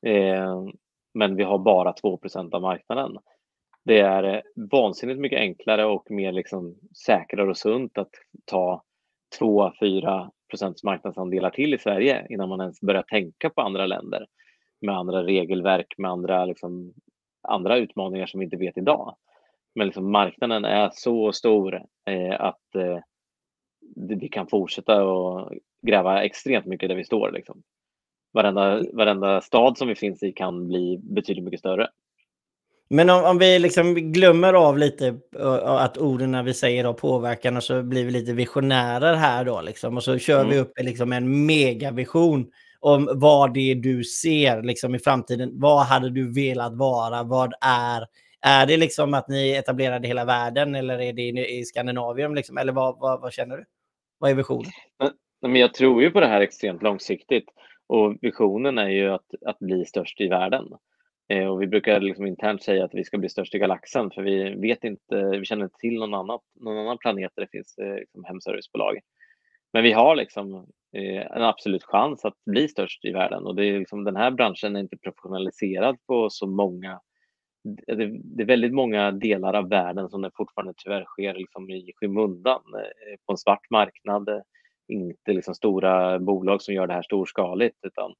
[0.05, 0.63] Eh,
[1.13, 3.17] men vi har bara 2% av marknaden.
[3.85, 8.11] Det är eh, vansinnigt mycket enklare och mer liksom säkrare och sunt att
[8.45, 8.83] ta
[9.39, 10.29] 2-4
[10.83, 14.25] marknadsandelar till i Sverige innan man ens börjar tänka på andra länder
[14.81, 16.93] med andra regelverk, med andra, liksom,
[17.47, 19.15] andra utmaningar som vi inte vet idag.
[19.75, 22.99] Men liksom marknaden är så stor eh, att eh,
[23.95, 27.31] vi kan fortsätta och gräva extremt mycket där vi står.
[27.31, 27.63] Liksom.
[28.33, 31.89] Varenda, varenda stad som vi finns i kan bli betydligt mycket större.
[32.89, 35.19] Men om, om vi liksom glömmer av lite
[35.63, 39.97] att orden vi säger då påverkan och så blir vi lite visionärer här då liksom
[39.97, 40.49] och så kör mm.
[40.49, 42.47] vi upp liksom en megavision
[42.79, 45.51] om vad det är du ser liksom i framtiden.
[45.53, 47.23] Vad hade du velat vara?
[47.23, 48.07] Vad är
[48.45, 52.35] är det liksom att ni etablerade hela världen eller är det i Skandinavien?
[52.35, 52.57] Liksom?
[52.57, 53.65] Eller vad, vad, vad, känner du?
[54.17, 54.71] Vad är visionen?
[55.41, 57.45] Men jag tror ju på det här extremt långsiktigt
[57.87, 60.65] och visionen är ju att, att bli störst i världen.
[61.29, 64.21] Eh, och vi brukar liksom internt säga att vi ska bli störst i galaxen för
[64.21, 67.77] vi vet inte, vi känner inte till någon, annat, någon annan planet där det finns
[67.77, 68.99] eh, liksom hemservicebolag.
[69.73, 70.55] Men vi har liksom
[70.95, 74.31] eh, en absolut chans att bli störst i världen och det är liksom, den här
[74.31, 76.99] branschen är inte professionaliserad på så många
[77.65, 81.91] det, det, är väldigt många delar av världen som det fortfarande tyvärr sker liksom i
[81.95, 84.29] skymundan eh, på en svart marknad.
[84.29, 84.41] Eh,
[84.87, 88.13] inte liksom stora bolag som gör det här storskaligt utan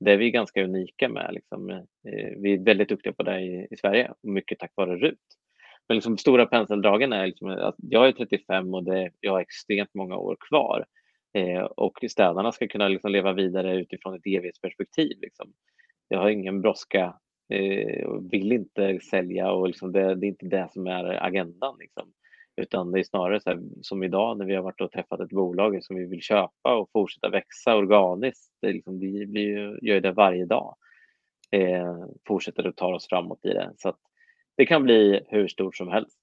[0.00, 1.34] det är vi ganska unika med.
[1.34, 1.70] Liksom.
[1.70, 5.18] Eh, vi är väldigt duktiga på det i, i Sverige, mycket tack vare RUT.
[5.88, 9.94] Men liksom stora penseldragen är liksom att jag är 35 och det, jag har extremt
[9.94, 10.84] många år kvar.
[11.34, 15.18] Eh, och städarna ska kunna liksom leva vidare utifrån ett evighetsperspektiv.
[15.20, 15.52] Liksom.
[16.08, 17.14] Jag har ingen brådska
[17.50, 21.76] eh, och vill inte sälja och liksom det, det, är inte det som är agendan.
[21.78, 22.12] Liksom.
[22.56, 25.30] Utan det är snarare så här, som idag när vi har varit och träffat ett
[25.30, 28.52] bolag som vi vill köpa och fortsätta växa organiskt.
[28.62, 30.76] Det liksom, vi blir, gör det varje dag.
[31.50, 33.72] Eh, fortsätter att ta oss framåt i det.
[33.76, 33.94] Så
[34.56, 36.19] det kan bli hur stort som helst.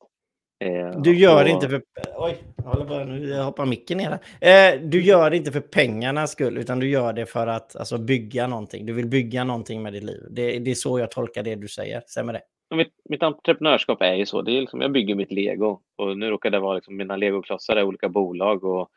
[0.60, 1.82] Eh, du gör det inte för...
[2.16, 6.32] Oj, jag håller på, nu hoppar micken ner eh, Du gör det inte för pengarnas
[6.32, 8.86] skull, utan du gör det för att alltså, bygga någonting.
[8.86, 10.28] Du vill bygga någonting med ditt liv.
[10.30, 12.02] Det, det är så jag tolkar det du säger.
[12.08, 12.42] Stämmer det?
[12.76, 14.42] Mitt, mitt entreprenörskap är ju så.
[14.42, 17.80] Det är liksom, jag bygger mitt lego och nu råkar det vara liksom mina legoklossar
[17.80, 18.64] i olika bolag.
[18.64, 18.90] Och,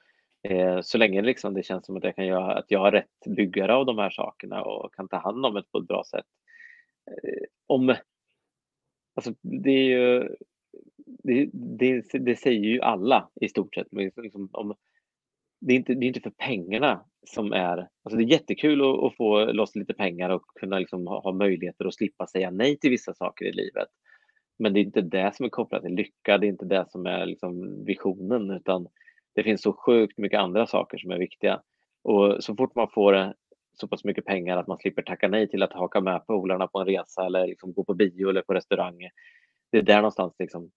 [0.50, 3.36] eh, så länge liksom det känns som att jag, kan göra, att jag har rätt
[3.36, 6.26] byggare av de här sakerna och kan ta hand om det på ett bra sätt.
[7.06, 7.94] Eh, om,
[9.16, 10.28] alltså, det är ju
[11.22, 13.86] det, det, det, säger ju alla i stort sett.
[13.92, 14.74] Liksom, liksom, om,
[15.60, 17.78] det, är inte, det är inte för pengarna som är...
[17.78, 21.32] Alltså det är jättekul att, att få loss lite pengar och kunna liksom ha, ha,
[21.32, 23.88] möjligheter att slippa säga nej till vissa saker i livet.
[24.58, 27.06] Men det är inte det som är kopplat till lycka, det är inte det som
[27.06, 28.86] är liksom visionen, utan
[29.34, 31.62] det finns så sjukt mycket andra saker som är viktiga.
[32.02, 33.34] Och så fort man får
[33.72, 36.78] så pass mycket pengar att man slipper tacka nej till att haka med polarna på
[36.78, 38.98] en resa eller liksom gå på bio eller på restaurang.
[39.72, 40.70] Det är där någonstans liksom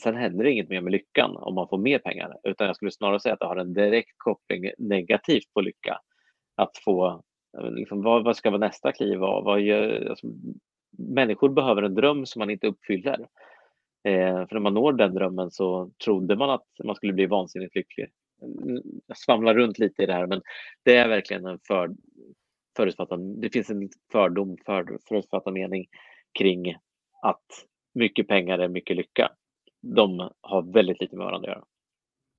[0.00, 2.90] Sen händer det inget mer med lyckan om man får mer pengar, utan jag skulle
[2.90, 5.98] snarare säga att det har en direkt koppling negativt på lycka.
[6.56, 7.22] Att få,
[7.70, 9.18] liksom, vad, vad ska vara nästa kliv?
[9.18, 10.26] Vad, vad gör, alltså,
[10.98, 13.20] människor behöver en dröm som man inte uppfyller.
[14.04, 17.74] Eh, för när man når den drömmen så trodde man att man skulle bli vansinnigt
[17.74, 18.08] lycklig.
[19.06, 20.42] Jag svamlar runt lite i det här, men
[20.82, 21.90] det är verkligen en för,
[22.76, 25.86] förutfattad, det finns en fördom, för, förutfattad mening
[26.38, 26.76] kring
[27.22, 27.44] att
[27.94, 29.30] mycket pengar är mycket lycka
[29.82, 31.64] de har väldigt lite med varandra att göra.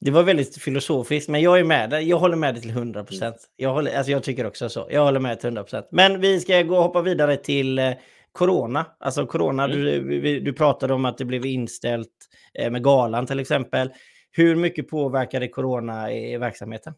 [0.01, 2.09] Det var väldigt filosofiskt, men jag är med dig.
[2.09, 3.35] Jag håller med dig till 100 procent.
[3.55, 4.87] Jag, alltså jag tycker också så.
[4.89, 5.87] Jag håller med till 100 procent.
[5.91, 7.91] Men vi ska gå och hoppa vidare till eh,
[8.31, 8.85] corona.
[8.99, 9.77] Alltså corona, mm.
[9.81, 12.09] du, du pratade om att det blev inställt
[12.53, 13.89] eh, med galan till exempel.
[14.31, 16.93] Hur mycket påverkade corona i verksamheten?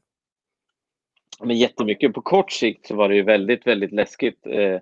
[1.44, 2.14] Men jättemycket.
[2.14, 4.46] På kort sikt så var det ju väldigt, väldigt läskigt.
[4.46, 4.80] Eh,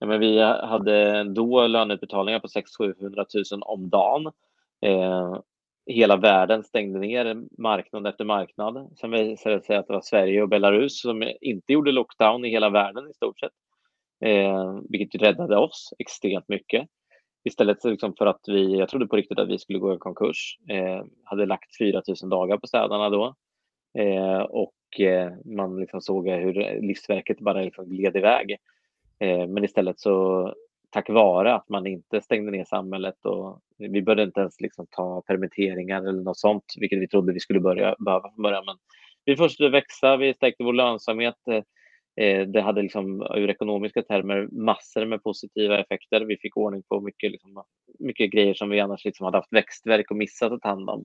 [0.00, 4.32] men vi hade då löneutbetalningar på 600 000 om dagen.
[4.84, 5.40] Eh,
[5.86, 8.92] hela världen stängde ner marknad efter marknad.
[9.00, 12.50] Sen visade det sig att det var Sverige och Belarus som inte gjorde lockdown i
[12.50, 13.52] hela världen i stort sett,
[14.24, 16.88] eh, vilket räddade oss extremt mycket.
[17.44, 20.58] Istället liksom för att vi, jag trodde på riktigt att vi skulle gå i konkurs,
[20.68, 23.34] eh, hade lagt 4 000 dagar på städarna då
[23.98, 28.56] eh, och eh, man liksom såg hur livsverket bara liksom gled iväg.
[29.18, 30.54] Eh, men istället så
[30.94, 35.22] tack vare att man inte stängde ner samhället och vi började inte ens liksom ta
[35.26, 38.64] permitteringar eller något sånt, vilket vi trodde vi skulle börja, behöva från början.
[38.66, 38.76] Men
[39.24, 41.48] vi fortsatte växa, vi stärkte vår lönsamhet.
[42.20, 46.20] Eh, det hade liksom, ur ekonomiska termer massor med positiva effekter.
[46.20, 47.64] Vi fick ordning på mycket, liksom,
[47.98, 51.04] mycket grejer som vi annars liksom hade haft växtverk och missat att ta hand om.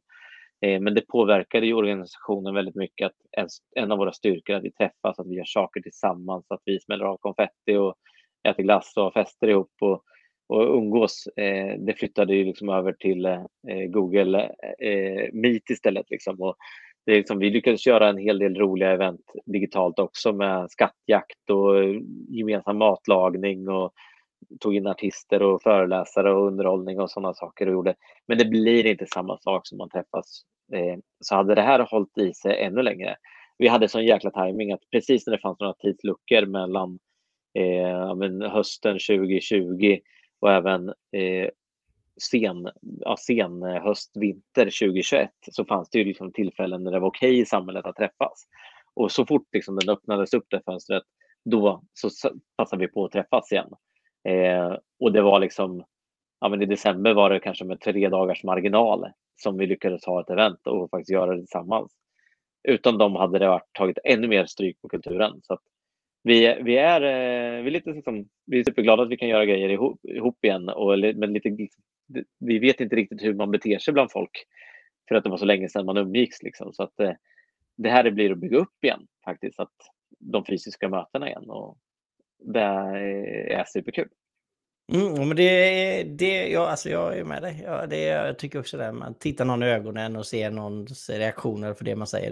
[0.65, 4.65] Eh, men det påverkade ju organisationen väldigt mycket att en av våra styrkor är att
[4.65, 7.95] vi träffas, att vi gör saker tillsammans, att vi smäller av konfetti och
[8.43, 10.03] äter glass och fester ihop och,
[10.49, 11.27] och umgås.
[11.37, 16.09] Eh, det flyttade ju liksom över till eh, Google eh, Meet istället.
[16.09, 16.41] Liksom.
[16.41, 16.55] Och
[17.05, 21.49] det är liksom, vi lyckades göra en hel del roliga event digitalt också med skattjakt
[21.49, 21.75] och
[22.29, 23.93] gemensam matlagning och
[24.59, 27.95] tog in artister och föreläsare och underhållning och sådana saker och gjorde.
[28.27, 30.41] Men det blir inte samma sak som man träffas.
[30.73, 33.15] Eh, så hade det här hållit i sig ännu längre.
[33.57, 36.99] Vi hade sån jäkla timing att precis när det fanns några tidsluckor mellan
[37.53, 39.99] eh, men hösten 2020
[40.39, 41.49] och även eh,
[42.21, 46.99] sen, ja, sen eh, höst, vinter 2021 så fanns det ju liksom tillfällen när det
[46.99, 48.47] var okej okay i samhället att träffas.
[48.93, 51.03] Och så fort liksom den öppnades upp det fönstret,
[51.45, 52.09] då så
[52.57, 53.73] passade vi på att träffas igen.
[54.27, 55.83] Eh, och det var liksom,
[56.39, 59.05] ja men i december var det kanske med tre dagars marginal
[59.43, 61.91] som vi lyckades ha ett event och faktiskt göra det tillsammans.
[62.67, 65.41] Utan dem hade det varit, tagit ännu mer stryk på kulturen.
[65.43, 65.57] Så
[66.23, 69.45] vi, vi, är, eh, vi, är lite, liksom, vi är superglada att vi kan göra
[69.45, 71.67] grejer ihop, ihop igen, och, men lite,
[72.39, 74.31] vi vet inte riktigt hur man beter sig bland folk
[75.07, 76.43] för att det var så länge sedan man umgicks.
[76.43, 76.73] Liksom.
[76.73, 77.11] Så att, eh,
[77.77, 79.73] det här blir att bygga upp igen, faktiskt, att
[80.19, 81.49] de fysiska mötena igen.
[81.49, 81.77] Och
[82.39, 84.09] det är superkul.
[84.93, 87.61] Mm, men det, det, ja, alltså jag är med dig.
[87.65, 88.91] Ja, det, jag tycker också det.
[88.91, 92.31] Man tittar någon i ögonen och ser någons reaktioner för det man säger.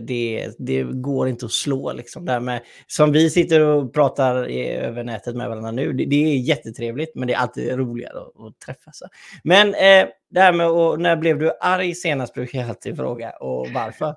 [0.00, 2.24] det, det går inte att slå liksom.
[2.24, 5.92] Det med, som vi sitter och pratar i, över nätet med varandra nu.
[5.92, 9.02] Det, det, är jättetrevligt, men det är alltid roligare att, att träffas.
[9.44, 13.30] Men eh, det här med och, när blev du arg senast brukar jag alltid fråga.
[13.30, 14.14] Och varför?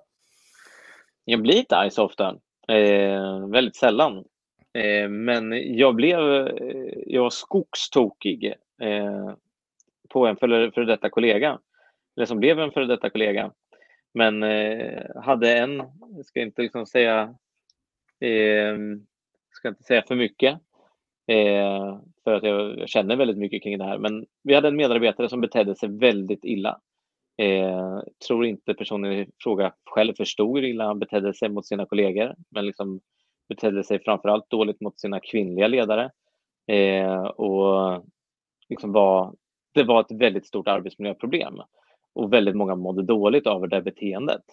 [1.25, 2.35] Jag blir inte arg så ofta.
[2.67, 4.23] Eh, väldigt sällan.
[4.73, 9.33] Eh, men jag blev eh, jag var skogstokig eh,
[10.09, 11.59] på en före för detta kollega
[12.15, 13.51] eller som blev en före detta kollega.
[14.13, 14.43] Men
[15.15, 15.83] hade en,
[16.23, 17.35] ska inte liksom säga,
[19.51, 20.59] ska inte säga för mycket,
[22.23, 23.97] för att jag, jag, känner väldigt mycket kring det här.
[23.97, 26.81] Men vi hade en medarbetare som betedde sig väldigt illa.
[27.37, 31.85] Eh, tror inte personen i fråga själv förstod hur illa han betedde sig mot sina
[31.85, 33.01] kollegor, men liksom
[33.51, 36.11] betedde sig framförallt dåligt mot sina kvinnliga ledare.
[36.67, 38.03] Eh, och
[38.69, 39.35] liksom var,
[39.73, 41.53] det var ett väldigt stort arbetsmiljöproblem
[42.13, 44.43] och väldigt många mådde dåligt av det beteendet.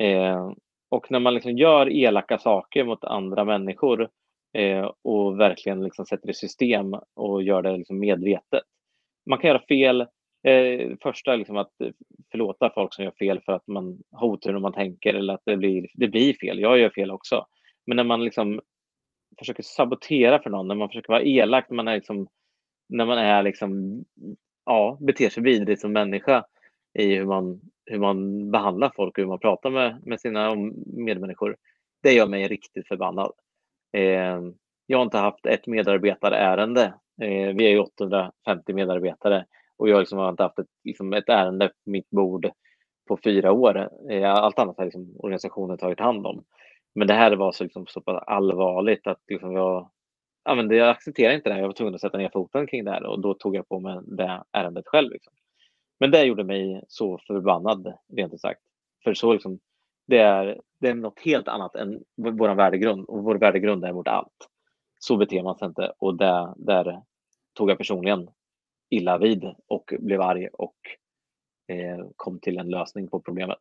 [0.00, 0.50] Eh,
[0.88, 4.08] och när man liksom gör elaka saker mot andra människor
[4.52, 8.62] eh, och verkligen liksom sätter i system och gör det liksom medvetet.
[9.30, 10.00] Man kan göra fel.
[10.46, 11.72] Eh, första är liksom att
[12.30, 15.42] förlåta folk som gör fel för att man har otur när man tänker eller att
[15.44, 16.60] det blir, det blir fel.
[16.60, 17.46] Jag gör fel också.
[17.86, 18.60] Men när man liksom
[19.38, 22.28] försöker sabotera för någon, när man försöker vara elak, när man är liksom,
[22.88, 24.04] när man är liksom,
[24.64, 26.44] ja, beter sig vidrigt som människa
[26.98, 30.54] i hur man, hur man behandlar folk och hur man pratar med, med sina
[30.86, 31.56] medmänniskor.
[32.02, 33.32] Det gör mig riktigt förbannad.
[33.92, 34.40] Eh,
[34.86, 36.94] jag har inte haft ett medarbetarärende.
[37.22, 39.46] Eh, vi är ju 850 medarbetare
[39.76, 42.50] och jag liksom har inte haft ett, liksom ett ärende på mitt bord
[43.08, 43.88] på fyra år.
[44.10, 46.44] Eh, allt annat har liksom organisationen tagit hand om.
[46.96, 49.90] Men det här var så, liksom, så pass allvarligt att liksom jag,
[50.44, 51.58] ja, men jag accepterade inte det.
[51.58, 53.80] Jag var tvungen att sätta ner foten kring det här och då tog jag på
[53.80, 55.10] mig det ärendet själv.
[55.10, 55.32] Liksom.
[56.00, 58.60] Men det gjorde mig så förbannad, rent ut sagt.
[59.04, 59.58] För så liksom,
[60.06, 64.08] det är, det är något helt annat än vår värdegrund och vår värdegrund är mot
[64.08, 64.48] allt.
[64.98, 67.02] Så beter man sig inte och där, där
[67.54, 68.28] tog jag personligen
[68.90, 70.76] illa vid och blev arg och
[71.68, 73.58] eh, kom till en lösning på problemet.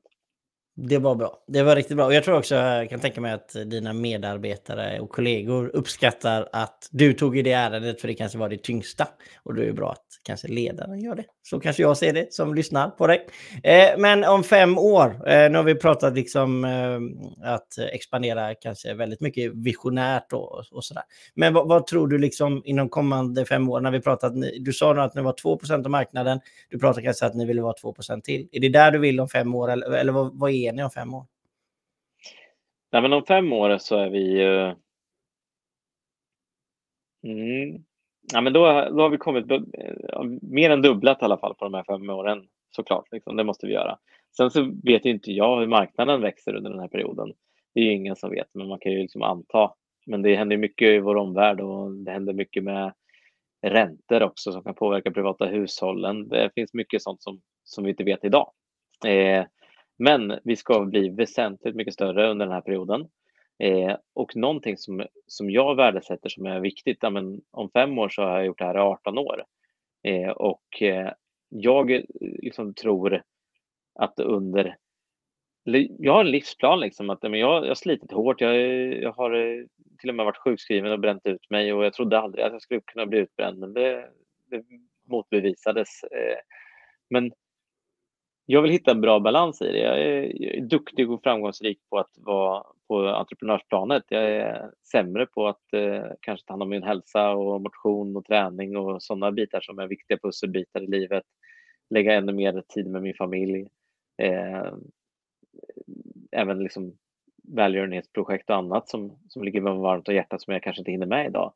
[0.78, 1.44] Det var bra.
[1.48, 2.06] Det var riktigt bra.
[2.06, 6.90] Och jag tror också, jag kan tänka mig att dina medarbetare och kollegor uppskattar att
[6.92, 9.08] du tog i det ärendet för det kanske var det tyngsta.
[9.44, 11.24] Och det är bra att kanske ledaren gör det.
[11.44, 13.28] Så kanske jag ser det som lyssnar på dig.
[13.64, 18.94] Eh, men om fem år, eh, nu har vi pratat liksom eh, att expandera kanske
[18.94, 21.04] väldigt mycket visionärt och, och sådär.
[21.34, 24.94] Men vad, vad, tror du liksom inom kommande fem år när vi pratat, du sa
[24.94, 28.22] nu att ni var 2% av marknaden, du pratar kanske att ni vill vara 2%
[28.22, 28.50] till.
[28.52, 30.90] Är det där du vill om fem år eller, eller vad, vad är ni om
[30.90, 31.26] fem år?
[32.92, 34.44] Nej, men om fem år så är vi
[37.26, 37.84] Mm.
[38.34, 39.62] Ja, men då, då har vi kommit eh,
[40.42, 43.12] mer än dubblat i alla fall på de här fem åren såklart.
[43.12, 43.36] Liksom.
[43.36, 43.98] Det måste vi göra.
[44.38, 47.34] Sen så vet inte jag hur marknaden växer under den här perioden.
[47.74, 49.74] Det är ju ingen som vet, men man kan ju liksom anta.
[50.06, 52.94] Men det händer mycket i vår omvärld och det händer mycket med
[53.62, 56.28] räntor också som kan påverka privata hushållen.
[56.28, 58.52] Det finns mycket sånt som, som vi inte vet idag.
[59.06, 59.46] Eh,
[59.98, 63.08] men vi ska bli väsentligt mycket större under den här perioden.
[63.60, 68.10] Eh, och någonting som, som jag värdesätter som är viktigt, ja, men om fem år
[68.10, 69.44] så har jag gjort det här i 18 år.
[70.04, 71.12] Eh, och eh,
[71.50, 73.22] jag eh, liksom tror
[74.00, 74.78] att under...
[76.00, 78.42] Jag har en livsplan, liksom, att men jag, jag har slitit hårt.
[78.42, 78.56] Jag,
[79.04, 79.66] jag har eh,
[80.00, 82.62] till och med varit sjukskriven och bränt ut mig och jag trodde aldrig att jag
[82.62, 84.10] skulle kunna bli utbränd, men det,
[84.50, 84.64] det
[85.10, 86.04] motbevisades.
[86.04, 86.38] Eh,
[87.10, 87.32] men
[88.46, 89.80] jag vill hitta en bra balans i det.
[89.80, 94.04] Jag är, jag är duktig och framgångsrik på att vara på entreprenörsplanet.
[94.10, 98.26] Jag är sämre på att eh, kanske ta hand om min hälsa och motion och
[98.26, 101.24] träning och sådana bitar som är viktiga pusselbitar i livet.
[101.90, 103.68] Lägga ännu mer tid med min familj.
[104.18, 104.74] Eh,
[106.32, 106.98] även liksom
[107.44, 111.06] välgörenhetsprojekt och annat som, som ligger mig varmt om hjärtat som jag kanske inte hinner
[111.06, 111.54] med idag.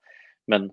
[0.47, 0.71] Men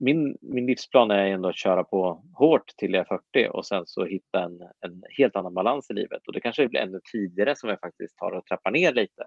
[0.00, 3.82] min, min livsplan är ändå att köra på hårt till jag är 40 och sen
[3.86, 6.26] så hitta en, en helt annan balans i livet.
[6.26, 9.24] Och det kanske blir ännu tidigare som jag faktiskt tar och trappar ner lite.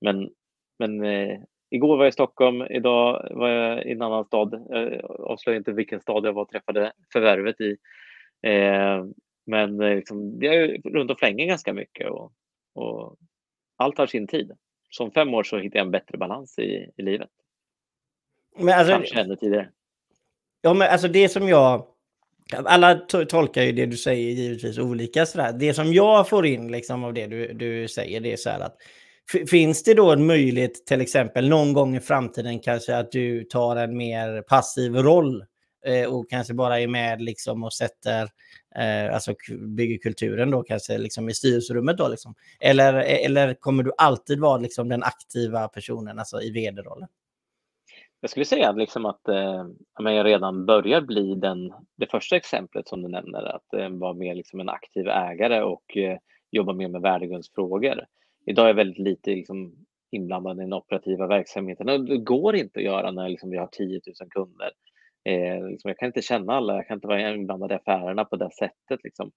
[0.00, 0.30] Men,
[0.78, 1.38] men eh,
[1.70, 4.66] igår var jag i Stockholm, idag var jag i en annan stad.
[4.70, 7.76] Jag avslöjar inte vilken stad jag var och träffade förvärvet i.
[8.46, 9.04] Eh,
[9.46, 12.32] men eh, liksom, jag är runt och flänger ganska mycket och,
[12.74, 13.16] och
[13.76, 14.52] allt har sin tid.
[14.90, 17.30] Så om fem år så hittar jag en bättre balans i, i livet.
[18.58, 19.70] Men alltså, Kanske ännu tidigare.
[20.62, 21.86] Ja, men alltså det som jag...
[22.64, 22.94] Alla
[23.28, 25.26] tolkar ju det du säger givetvis olika.
[25.26, 25.52] Sådär.
[25.52, 28.60] Det som jag får in liksom av det du, du säger, det är så här
[28.60, 28.76] att
[29.50, 33.76] Finns det då en möjlighet till exempel någon gång i framtiden kanske att du tar
[33.76, 35.44] en mer passiv roll
[35.86, 38.28] eh, och kanske bara är med liksom och sätter,
[38.76, 39.34] eh, alltså
[39.76, 42.34] bygger kulturen då kanske liksom i styrelserummet då liksom?
[42.60, 47.08] Eller, eh, eller kommer du alltid vara liksom den aktiva personen, alltså i vd-rollen?
[48.24, 49.66] Jag skulle säga liksom att eh,
[49.98, 54.34] jag redan börjar bli den, det första exemplet som du nämner, att eh, vara mer
[54.34, 56.18] liksom en aktiv ägare och eh,
[56.50, 58.04] jobba mer med värdegrundsfrågor.
[58.46, 59.74] Idag är jag väldigt lite liksom,
[60.10, 61.88] inblandad i den operativa verksamheten.
[61.88, 64.70] och Det går inte att göra när liksom, vi har 10 000 kunder.
[65.24, 68.36] Eh, liksom, jag kan inte känna alla, jag kan inte vara inblandad i affärerna på
[68.36, 69.00] det sättet.
[69.04, 69.30] Liksom.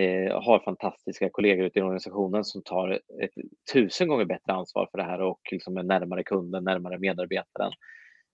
[0.00, 2.90] eh, har fantastiska kollegor ute i organisationen som tar
[3.22, 3.34] ett
[3.72, 7.72] tusen gånger bättre ansvar för det här och liksom är närmare kunden, närmare medarbetaren.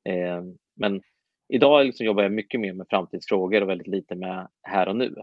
[0.07, 0.43] Eh,
[0.77, 1.03] men
[1.49, 5.15] idag liksom jobbar jag mycket mer med framtidsfrågor och väldigt lite med här och nu.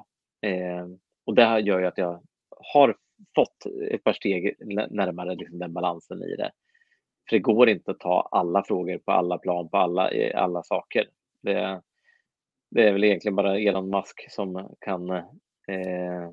[0.41, 0.87] Eh,
[1.25, 2.23] och det gör ju att jag
[2.73, 2.95] har
[3.35, 4.55] fått ett par steg
[4.89, 6.51] närmare liksom den balansen i det.
[7.29, 11.05] För det går inte att ta alla frågor på alla plan, på alla, alla saker.
[11.41, 11.81] Det,
[12.71, 16.29] det är väl egentligen bara Elon Musk som kan eh,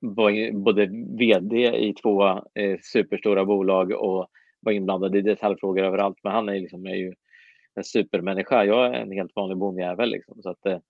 [0.00, 0.86] vara både
[1.18, 4.28] vd i två eh, superstora bolag och
[4.60, 6.18] vara inblandad i detaljfrågor överallt.
[6.22, 7.14] Men han är, liksom, är ju
[7.78, 8.64] en supermänniska.
[8.64, 10.10] Jag är en helt vanlig bondjävel.
[10.10, 10.42] Liksom.
[10.42, 10.80] Så att det,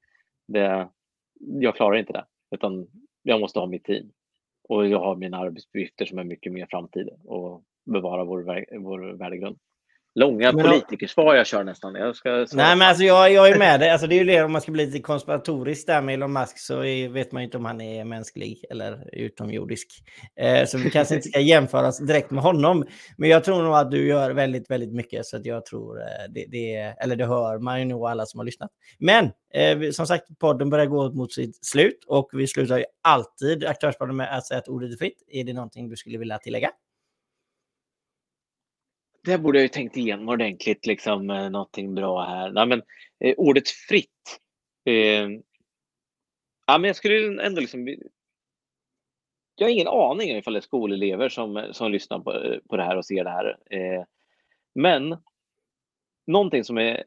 [0.48, 0.88] det,
[1.40, 2.88] jag klarar inte det, utan
[3.22, 4.10] jag måste ha mitt team.
[4.68, 9.58] Och jag har mina arbetsuppgifter som är mycket mer framtiden och bevara vår, vår värdegrund.
[10.14, 11.94] Långa men, politikersvar jag kör nästan.
[11.94, 13.90] Jag ska nej, men alltså jag, jag är med dig.
[13.90, 16.58] Alltså, det är ju det om man ska bli lite konspiratoriskt där med Elon Musk
[16.58, 19.88] så är, vet man ju inte om han är mänsklig eller utomjordisk.
[20.40, 22.86] Eh, så vi kanske inte ska jämföras direkt med honom.
[23.16, 26.04] Men jag tror nog att du gör väldigt, väldigt mycket så att jag tror eh,
[26.34, 28.70] det, det eller det hör man ju nog alla som har lyssnat.
[28.98, 33.64] Men eh, som sagt, podden börjar gå mot sitt slut och vi slutar ju alltid
[33.64, 35.22] Aktörspodden med att säga att ordet är fritt.
[35.28, 36.70] Är det någonting du skulle vilja tillägga?
[39.28, 42.50] Det borde jag ju tänkt igenom ordentligt, liksom, eh, någonting bra här.
[42.50, 42.82] Nej, men,
[43.20, 44.40] eh, ordet fritt.
[44.84, 45.28] Eh,
[46.66, 47.88] ja, men jag skulle ändå liksom...
[49.54, 52.82] Jag har ingen aning ifall det är skolelever som, som lyssnar på, eh, på det
[52.82, 53.58] här och ser det här.
[53.70, 54.04] Eh,
[54.74, 55.16] men
[56.26, 57.04] någonting som är...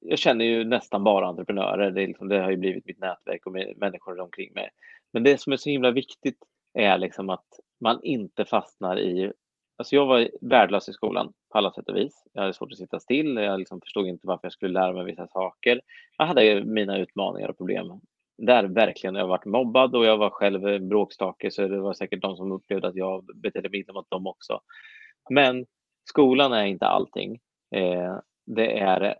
[0.00, 1.90] Jag känner ju nästan bara entreprenörer.
[1.90, 4.70] Det, liksom, det har ju blivit mitt nätverk och människor omkring mig.
[5.12, 6.38] Men det som är så himla viktigt
[6.74, 7.46] är liksom att
[7.80, 9.32] man inte fastnar i
[9.76, 12.24] Alltså jag var värdelös i skolan på alla sätt och vis.
[12.32, 13.36] Jag hade svårt att sitta still.
[13.36, 15.80] Jag liksom förstod inte varför jag skulle lära mig vissa saker.
[16.18, 18.00] Jag hade mina utmaningar och problem.
[18.38, 19.14] Där verkligen.
[19.14, 22.88] Jag varit mobbad och jag var själv bråkstake så det var säkert de som upplevde
[22.88, 24.60] att jag betedde mig illa mot dem också.
[25.30, 25.66] Men
[26.08, 27.40] skolan är inte allting.
[27.74, 29.14] Eh, det är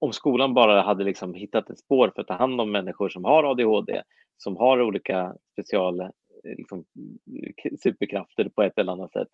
[0.00, 3.24] om skolan bara hade liksom hittat ett spår för att ta hand om människor som
[3.24, 4.02] har ADHD,
[4.36, 6.08] som har olika special eh,
[6.44, 6.84] liksom,
[7.64, 9.28] eh, superkrafter på ett eller annat sätt,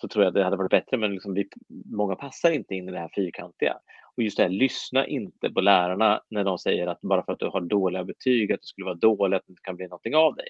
[0.00, 0.96] så tror jag att det hade varit bättre.
[0.96, 1.48] Men liksom vi,
[1.84, 3.76] många passar inte in i det här fyrkantiga.
[4.16, 7.38] Och just det här, lyssna inte på lärarna när de säger att bara för att
[7.38, 10.16] du har dåliga betyg, att du skulle vara dålig, att det inte kan bli någonting
[10.16, 10.48] av dig.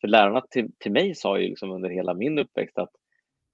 [0.00, 2.90] För lärarna till, till mig sa ju liksom under hela min uppväxt att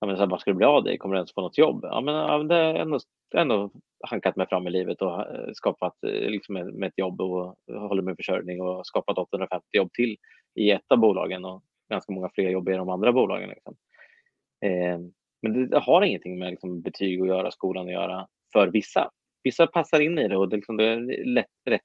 [0.01, 0.99] ja, men så här, vad ska du bli av dig?
[0.99, 1.81] Kommer du ens få något jobb?
[1.83, 2.99] Ja, men, ja, det har ändå,
[3.35, 3.71] ändå
[4.05, 7.57] hankat mig fram i livet och eh, skapat eh, liksom, med, med ett jobb och
[7.71, 10.17] eh, håller min försörjning och skapat 850 jobb till
[10.55, 13.49] i ett av bolagen och ganska många fler jobb i de andra bolagen.
[13.49, 13.77] Liksom.
[14.65, 14.99] Eh,
[15.49, 19.11] men det har ingenting med liksom, betyg att göra, skolan att göra för vissa.
[19.43, 21.83] Vissa passar in i det och det, liksom, det är lätt, rätt,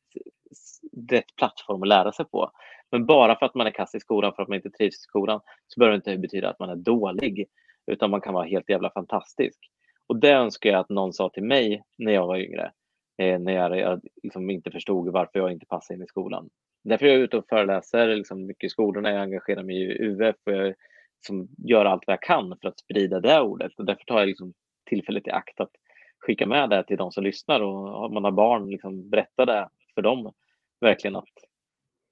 [1.11, 2.51] rätt plattform att lära sig på.
[2.91, 4.99] Men bara för att man är kass i skolan, för att man inte trivs i
[4.99, 7.45] skolan, så behöver det inte betyda att man är dålig,
[7.91, 9.59] utan man kan vara helt jävla fantastisk.
[10.07, 12.71] Och det önskar jag att någon sa till mig när jag var yngre,
[13.17, 16.49] eh, när jag, jag liksom inte förstod varför jag inte passade in i skolan.
[16.83, 20.35] Därför är jag ute och föreläser liksom mycket i skolorna, jag engagerar mig i UF
[20.45, 20.75] och jag
[21.21, 23.71] liksom göra allt vad jag kan för att sprida det ordet.
[23.77, 24.53] Och därför tar jag liksom
[24.89, 25.71] tillfället i akt att
[26.19, 29.69] skicka med det till de som lyssnar och om man har barn, liksom berätta det
[29.95, 30.33] för dem.
[30.81, 31.29] Verkligen att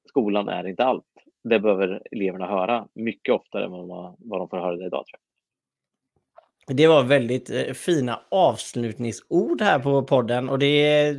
[0.10, 1.06] skolan är inte allt.
[1.44, 5.06] Det behöver eleverna höra mycket oftare än vad, de får höra det idag.
[5.06, 5.20] Tror
[6.68, 6.78] jag.
[6.78, 11.16] Det var väldigt eh, fina avslutningsord här på podden och det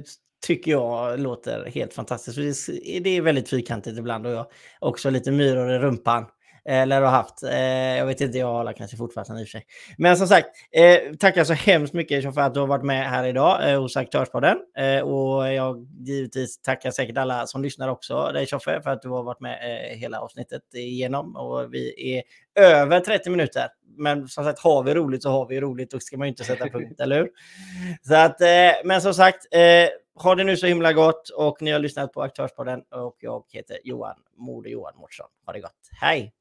[0.46, 2.66] tycker jag låter helt fantastiskt.
[3.02, 4.46] Det är väldigt fyrkantigt ibland och jag
[4.80, 6.24] också lite myror i rumpan.
[6.64, 7.42] Eller har haft.
[7.42, 9.66] Eh, jag vet inte, jag har kanske fortfarande i och för sig.
[9.98, 13.24] Men som sagt, eh, tackar så hemskt mycket för att du har varit med här
[13.24, 14.56] idag eh, hos Aktörspodden.
[15.04, 19.22] Och jag givetvis tackar säkert alla som lyssnar också dig Tjoffe för att du har
[19.22, 19.58] varit med
[19.98, 21.36] hela avsnittet igenom.
[21.36, 22.22] Och vi är
[22.62, 23.68] över 30 minuter.
[23.96, 26.44] Men som sagt, har vi roligt så har vi roligt och ska man ju inte
[26.44, 27.30] sätta punkt, eller hur?
[28.02, 28.36] Så att,
[28.84, 29.46] men som sagt,
[30.14, 33.78] ha det nu så himla gott och ni har lyssnat på Aktörspodden och jag heter
[33.84, 35.26] Johan Mode Johan Mårtsson.
[35.46, 35.90] Ha det gott.
[36.00, 36.39] Hej!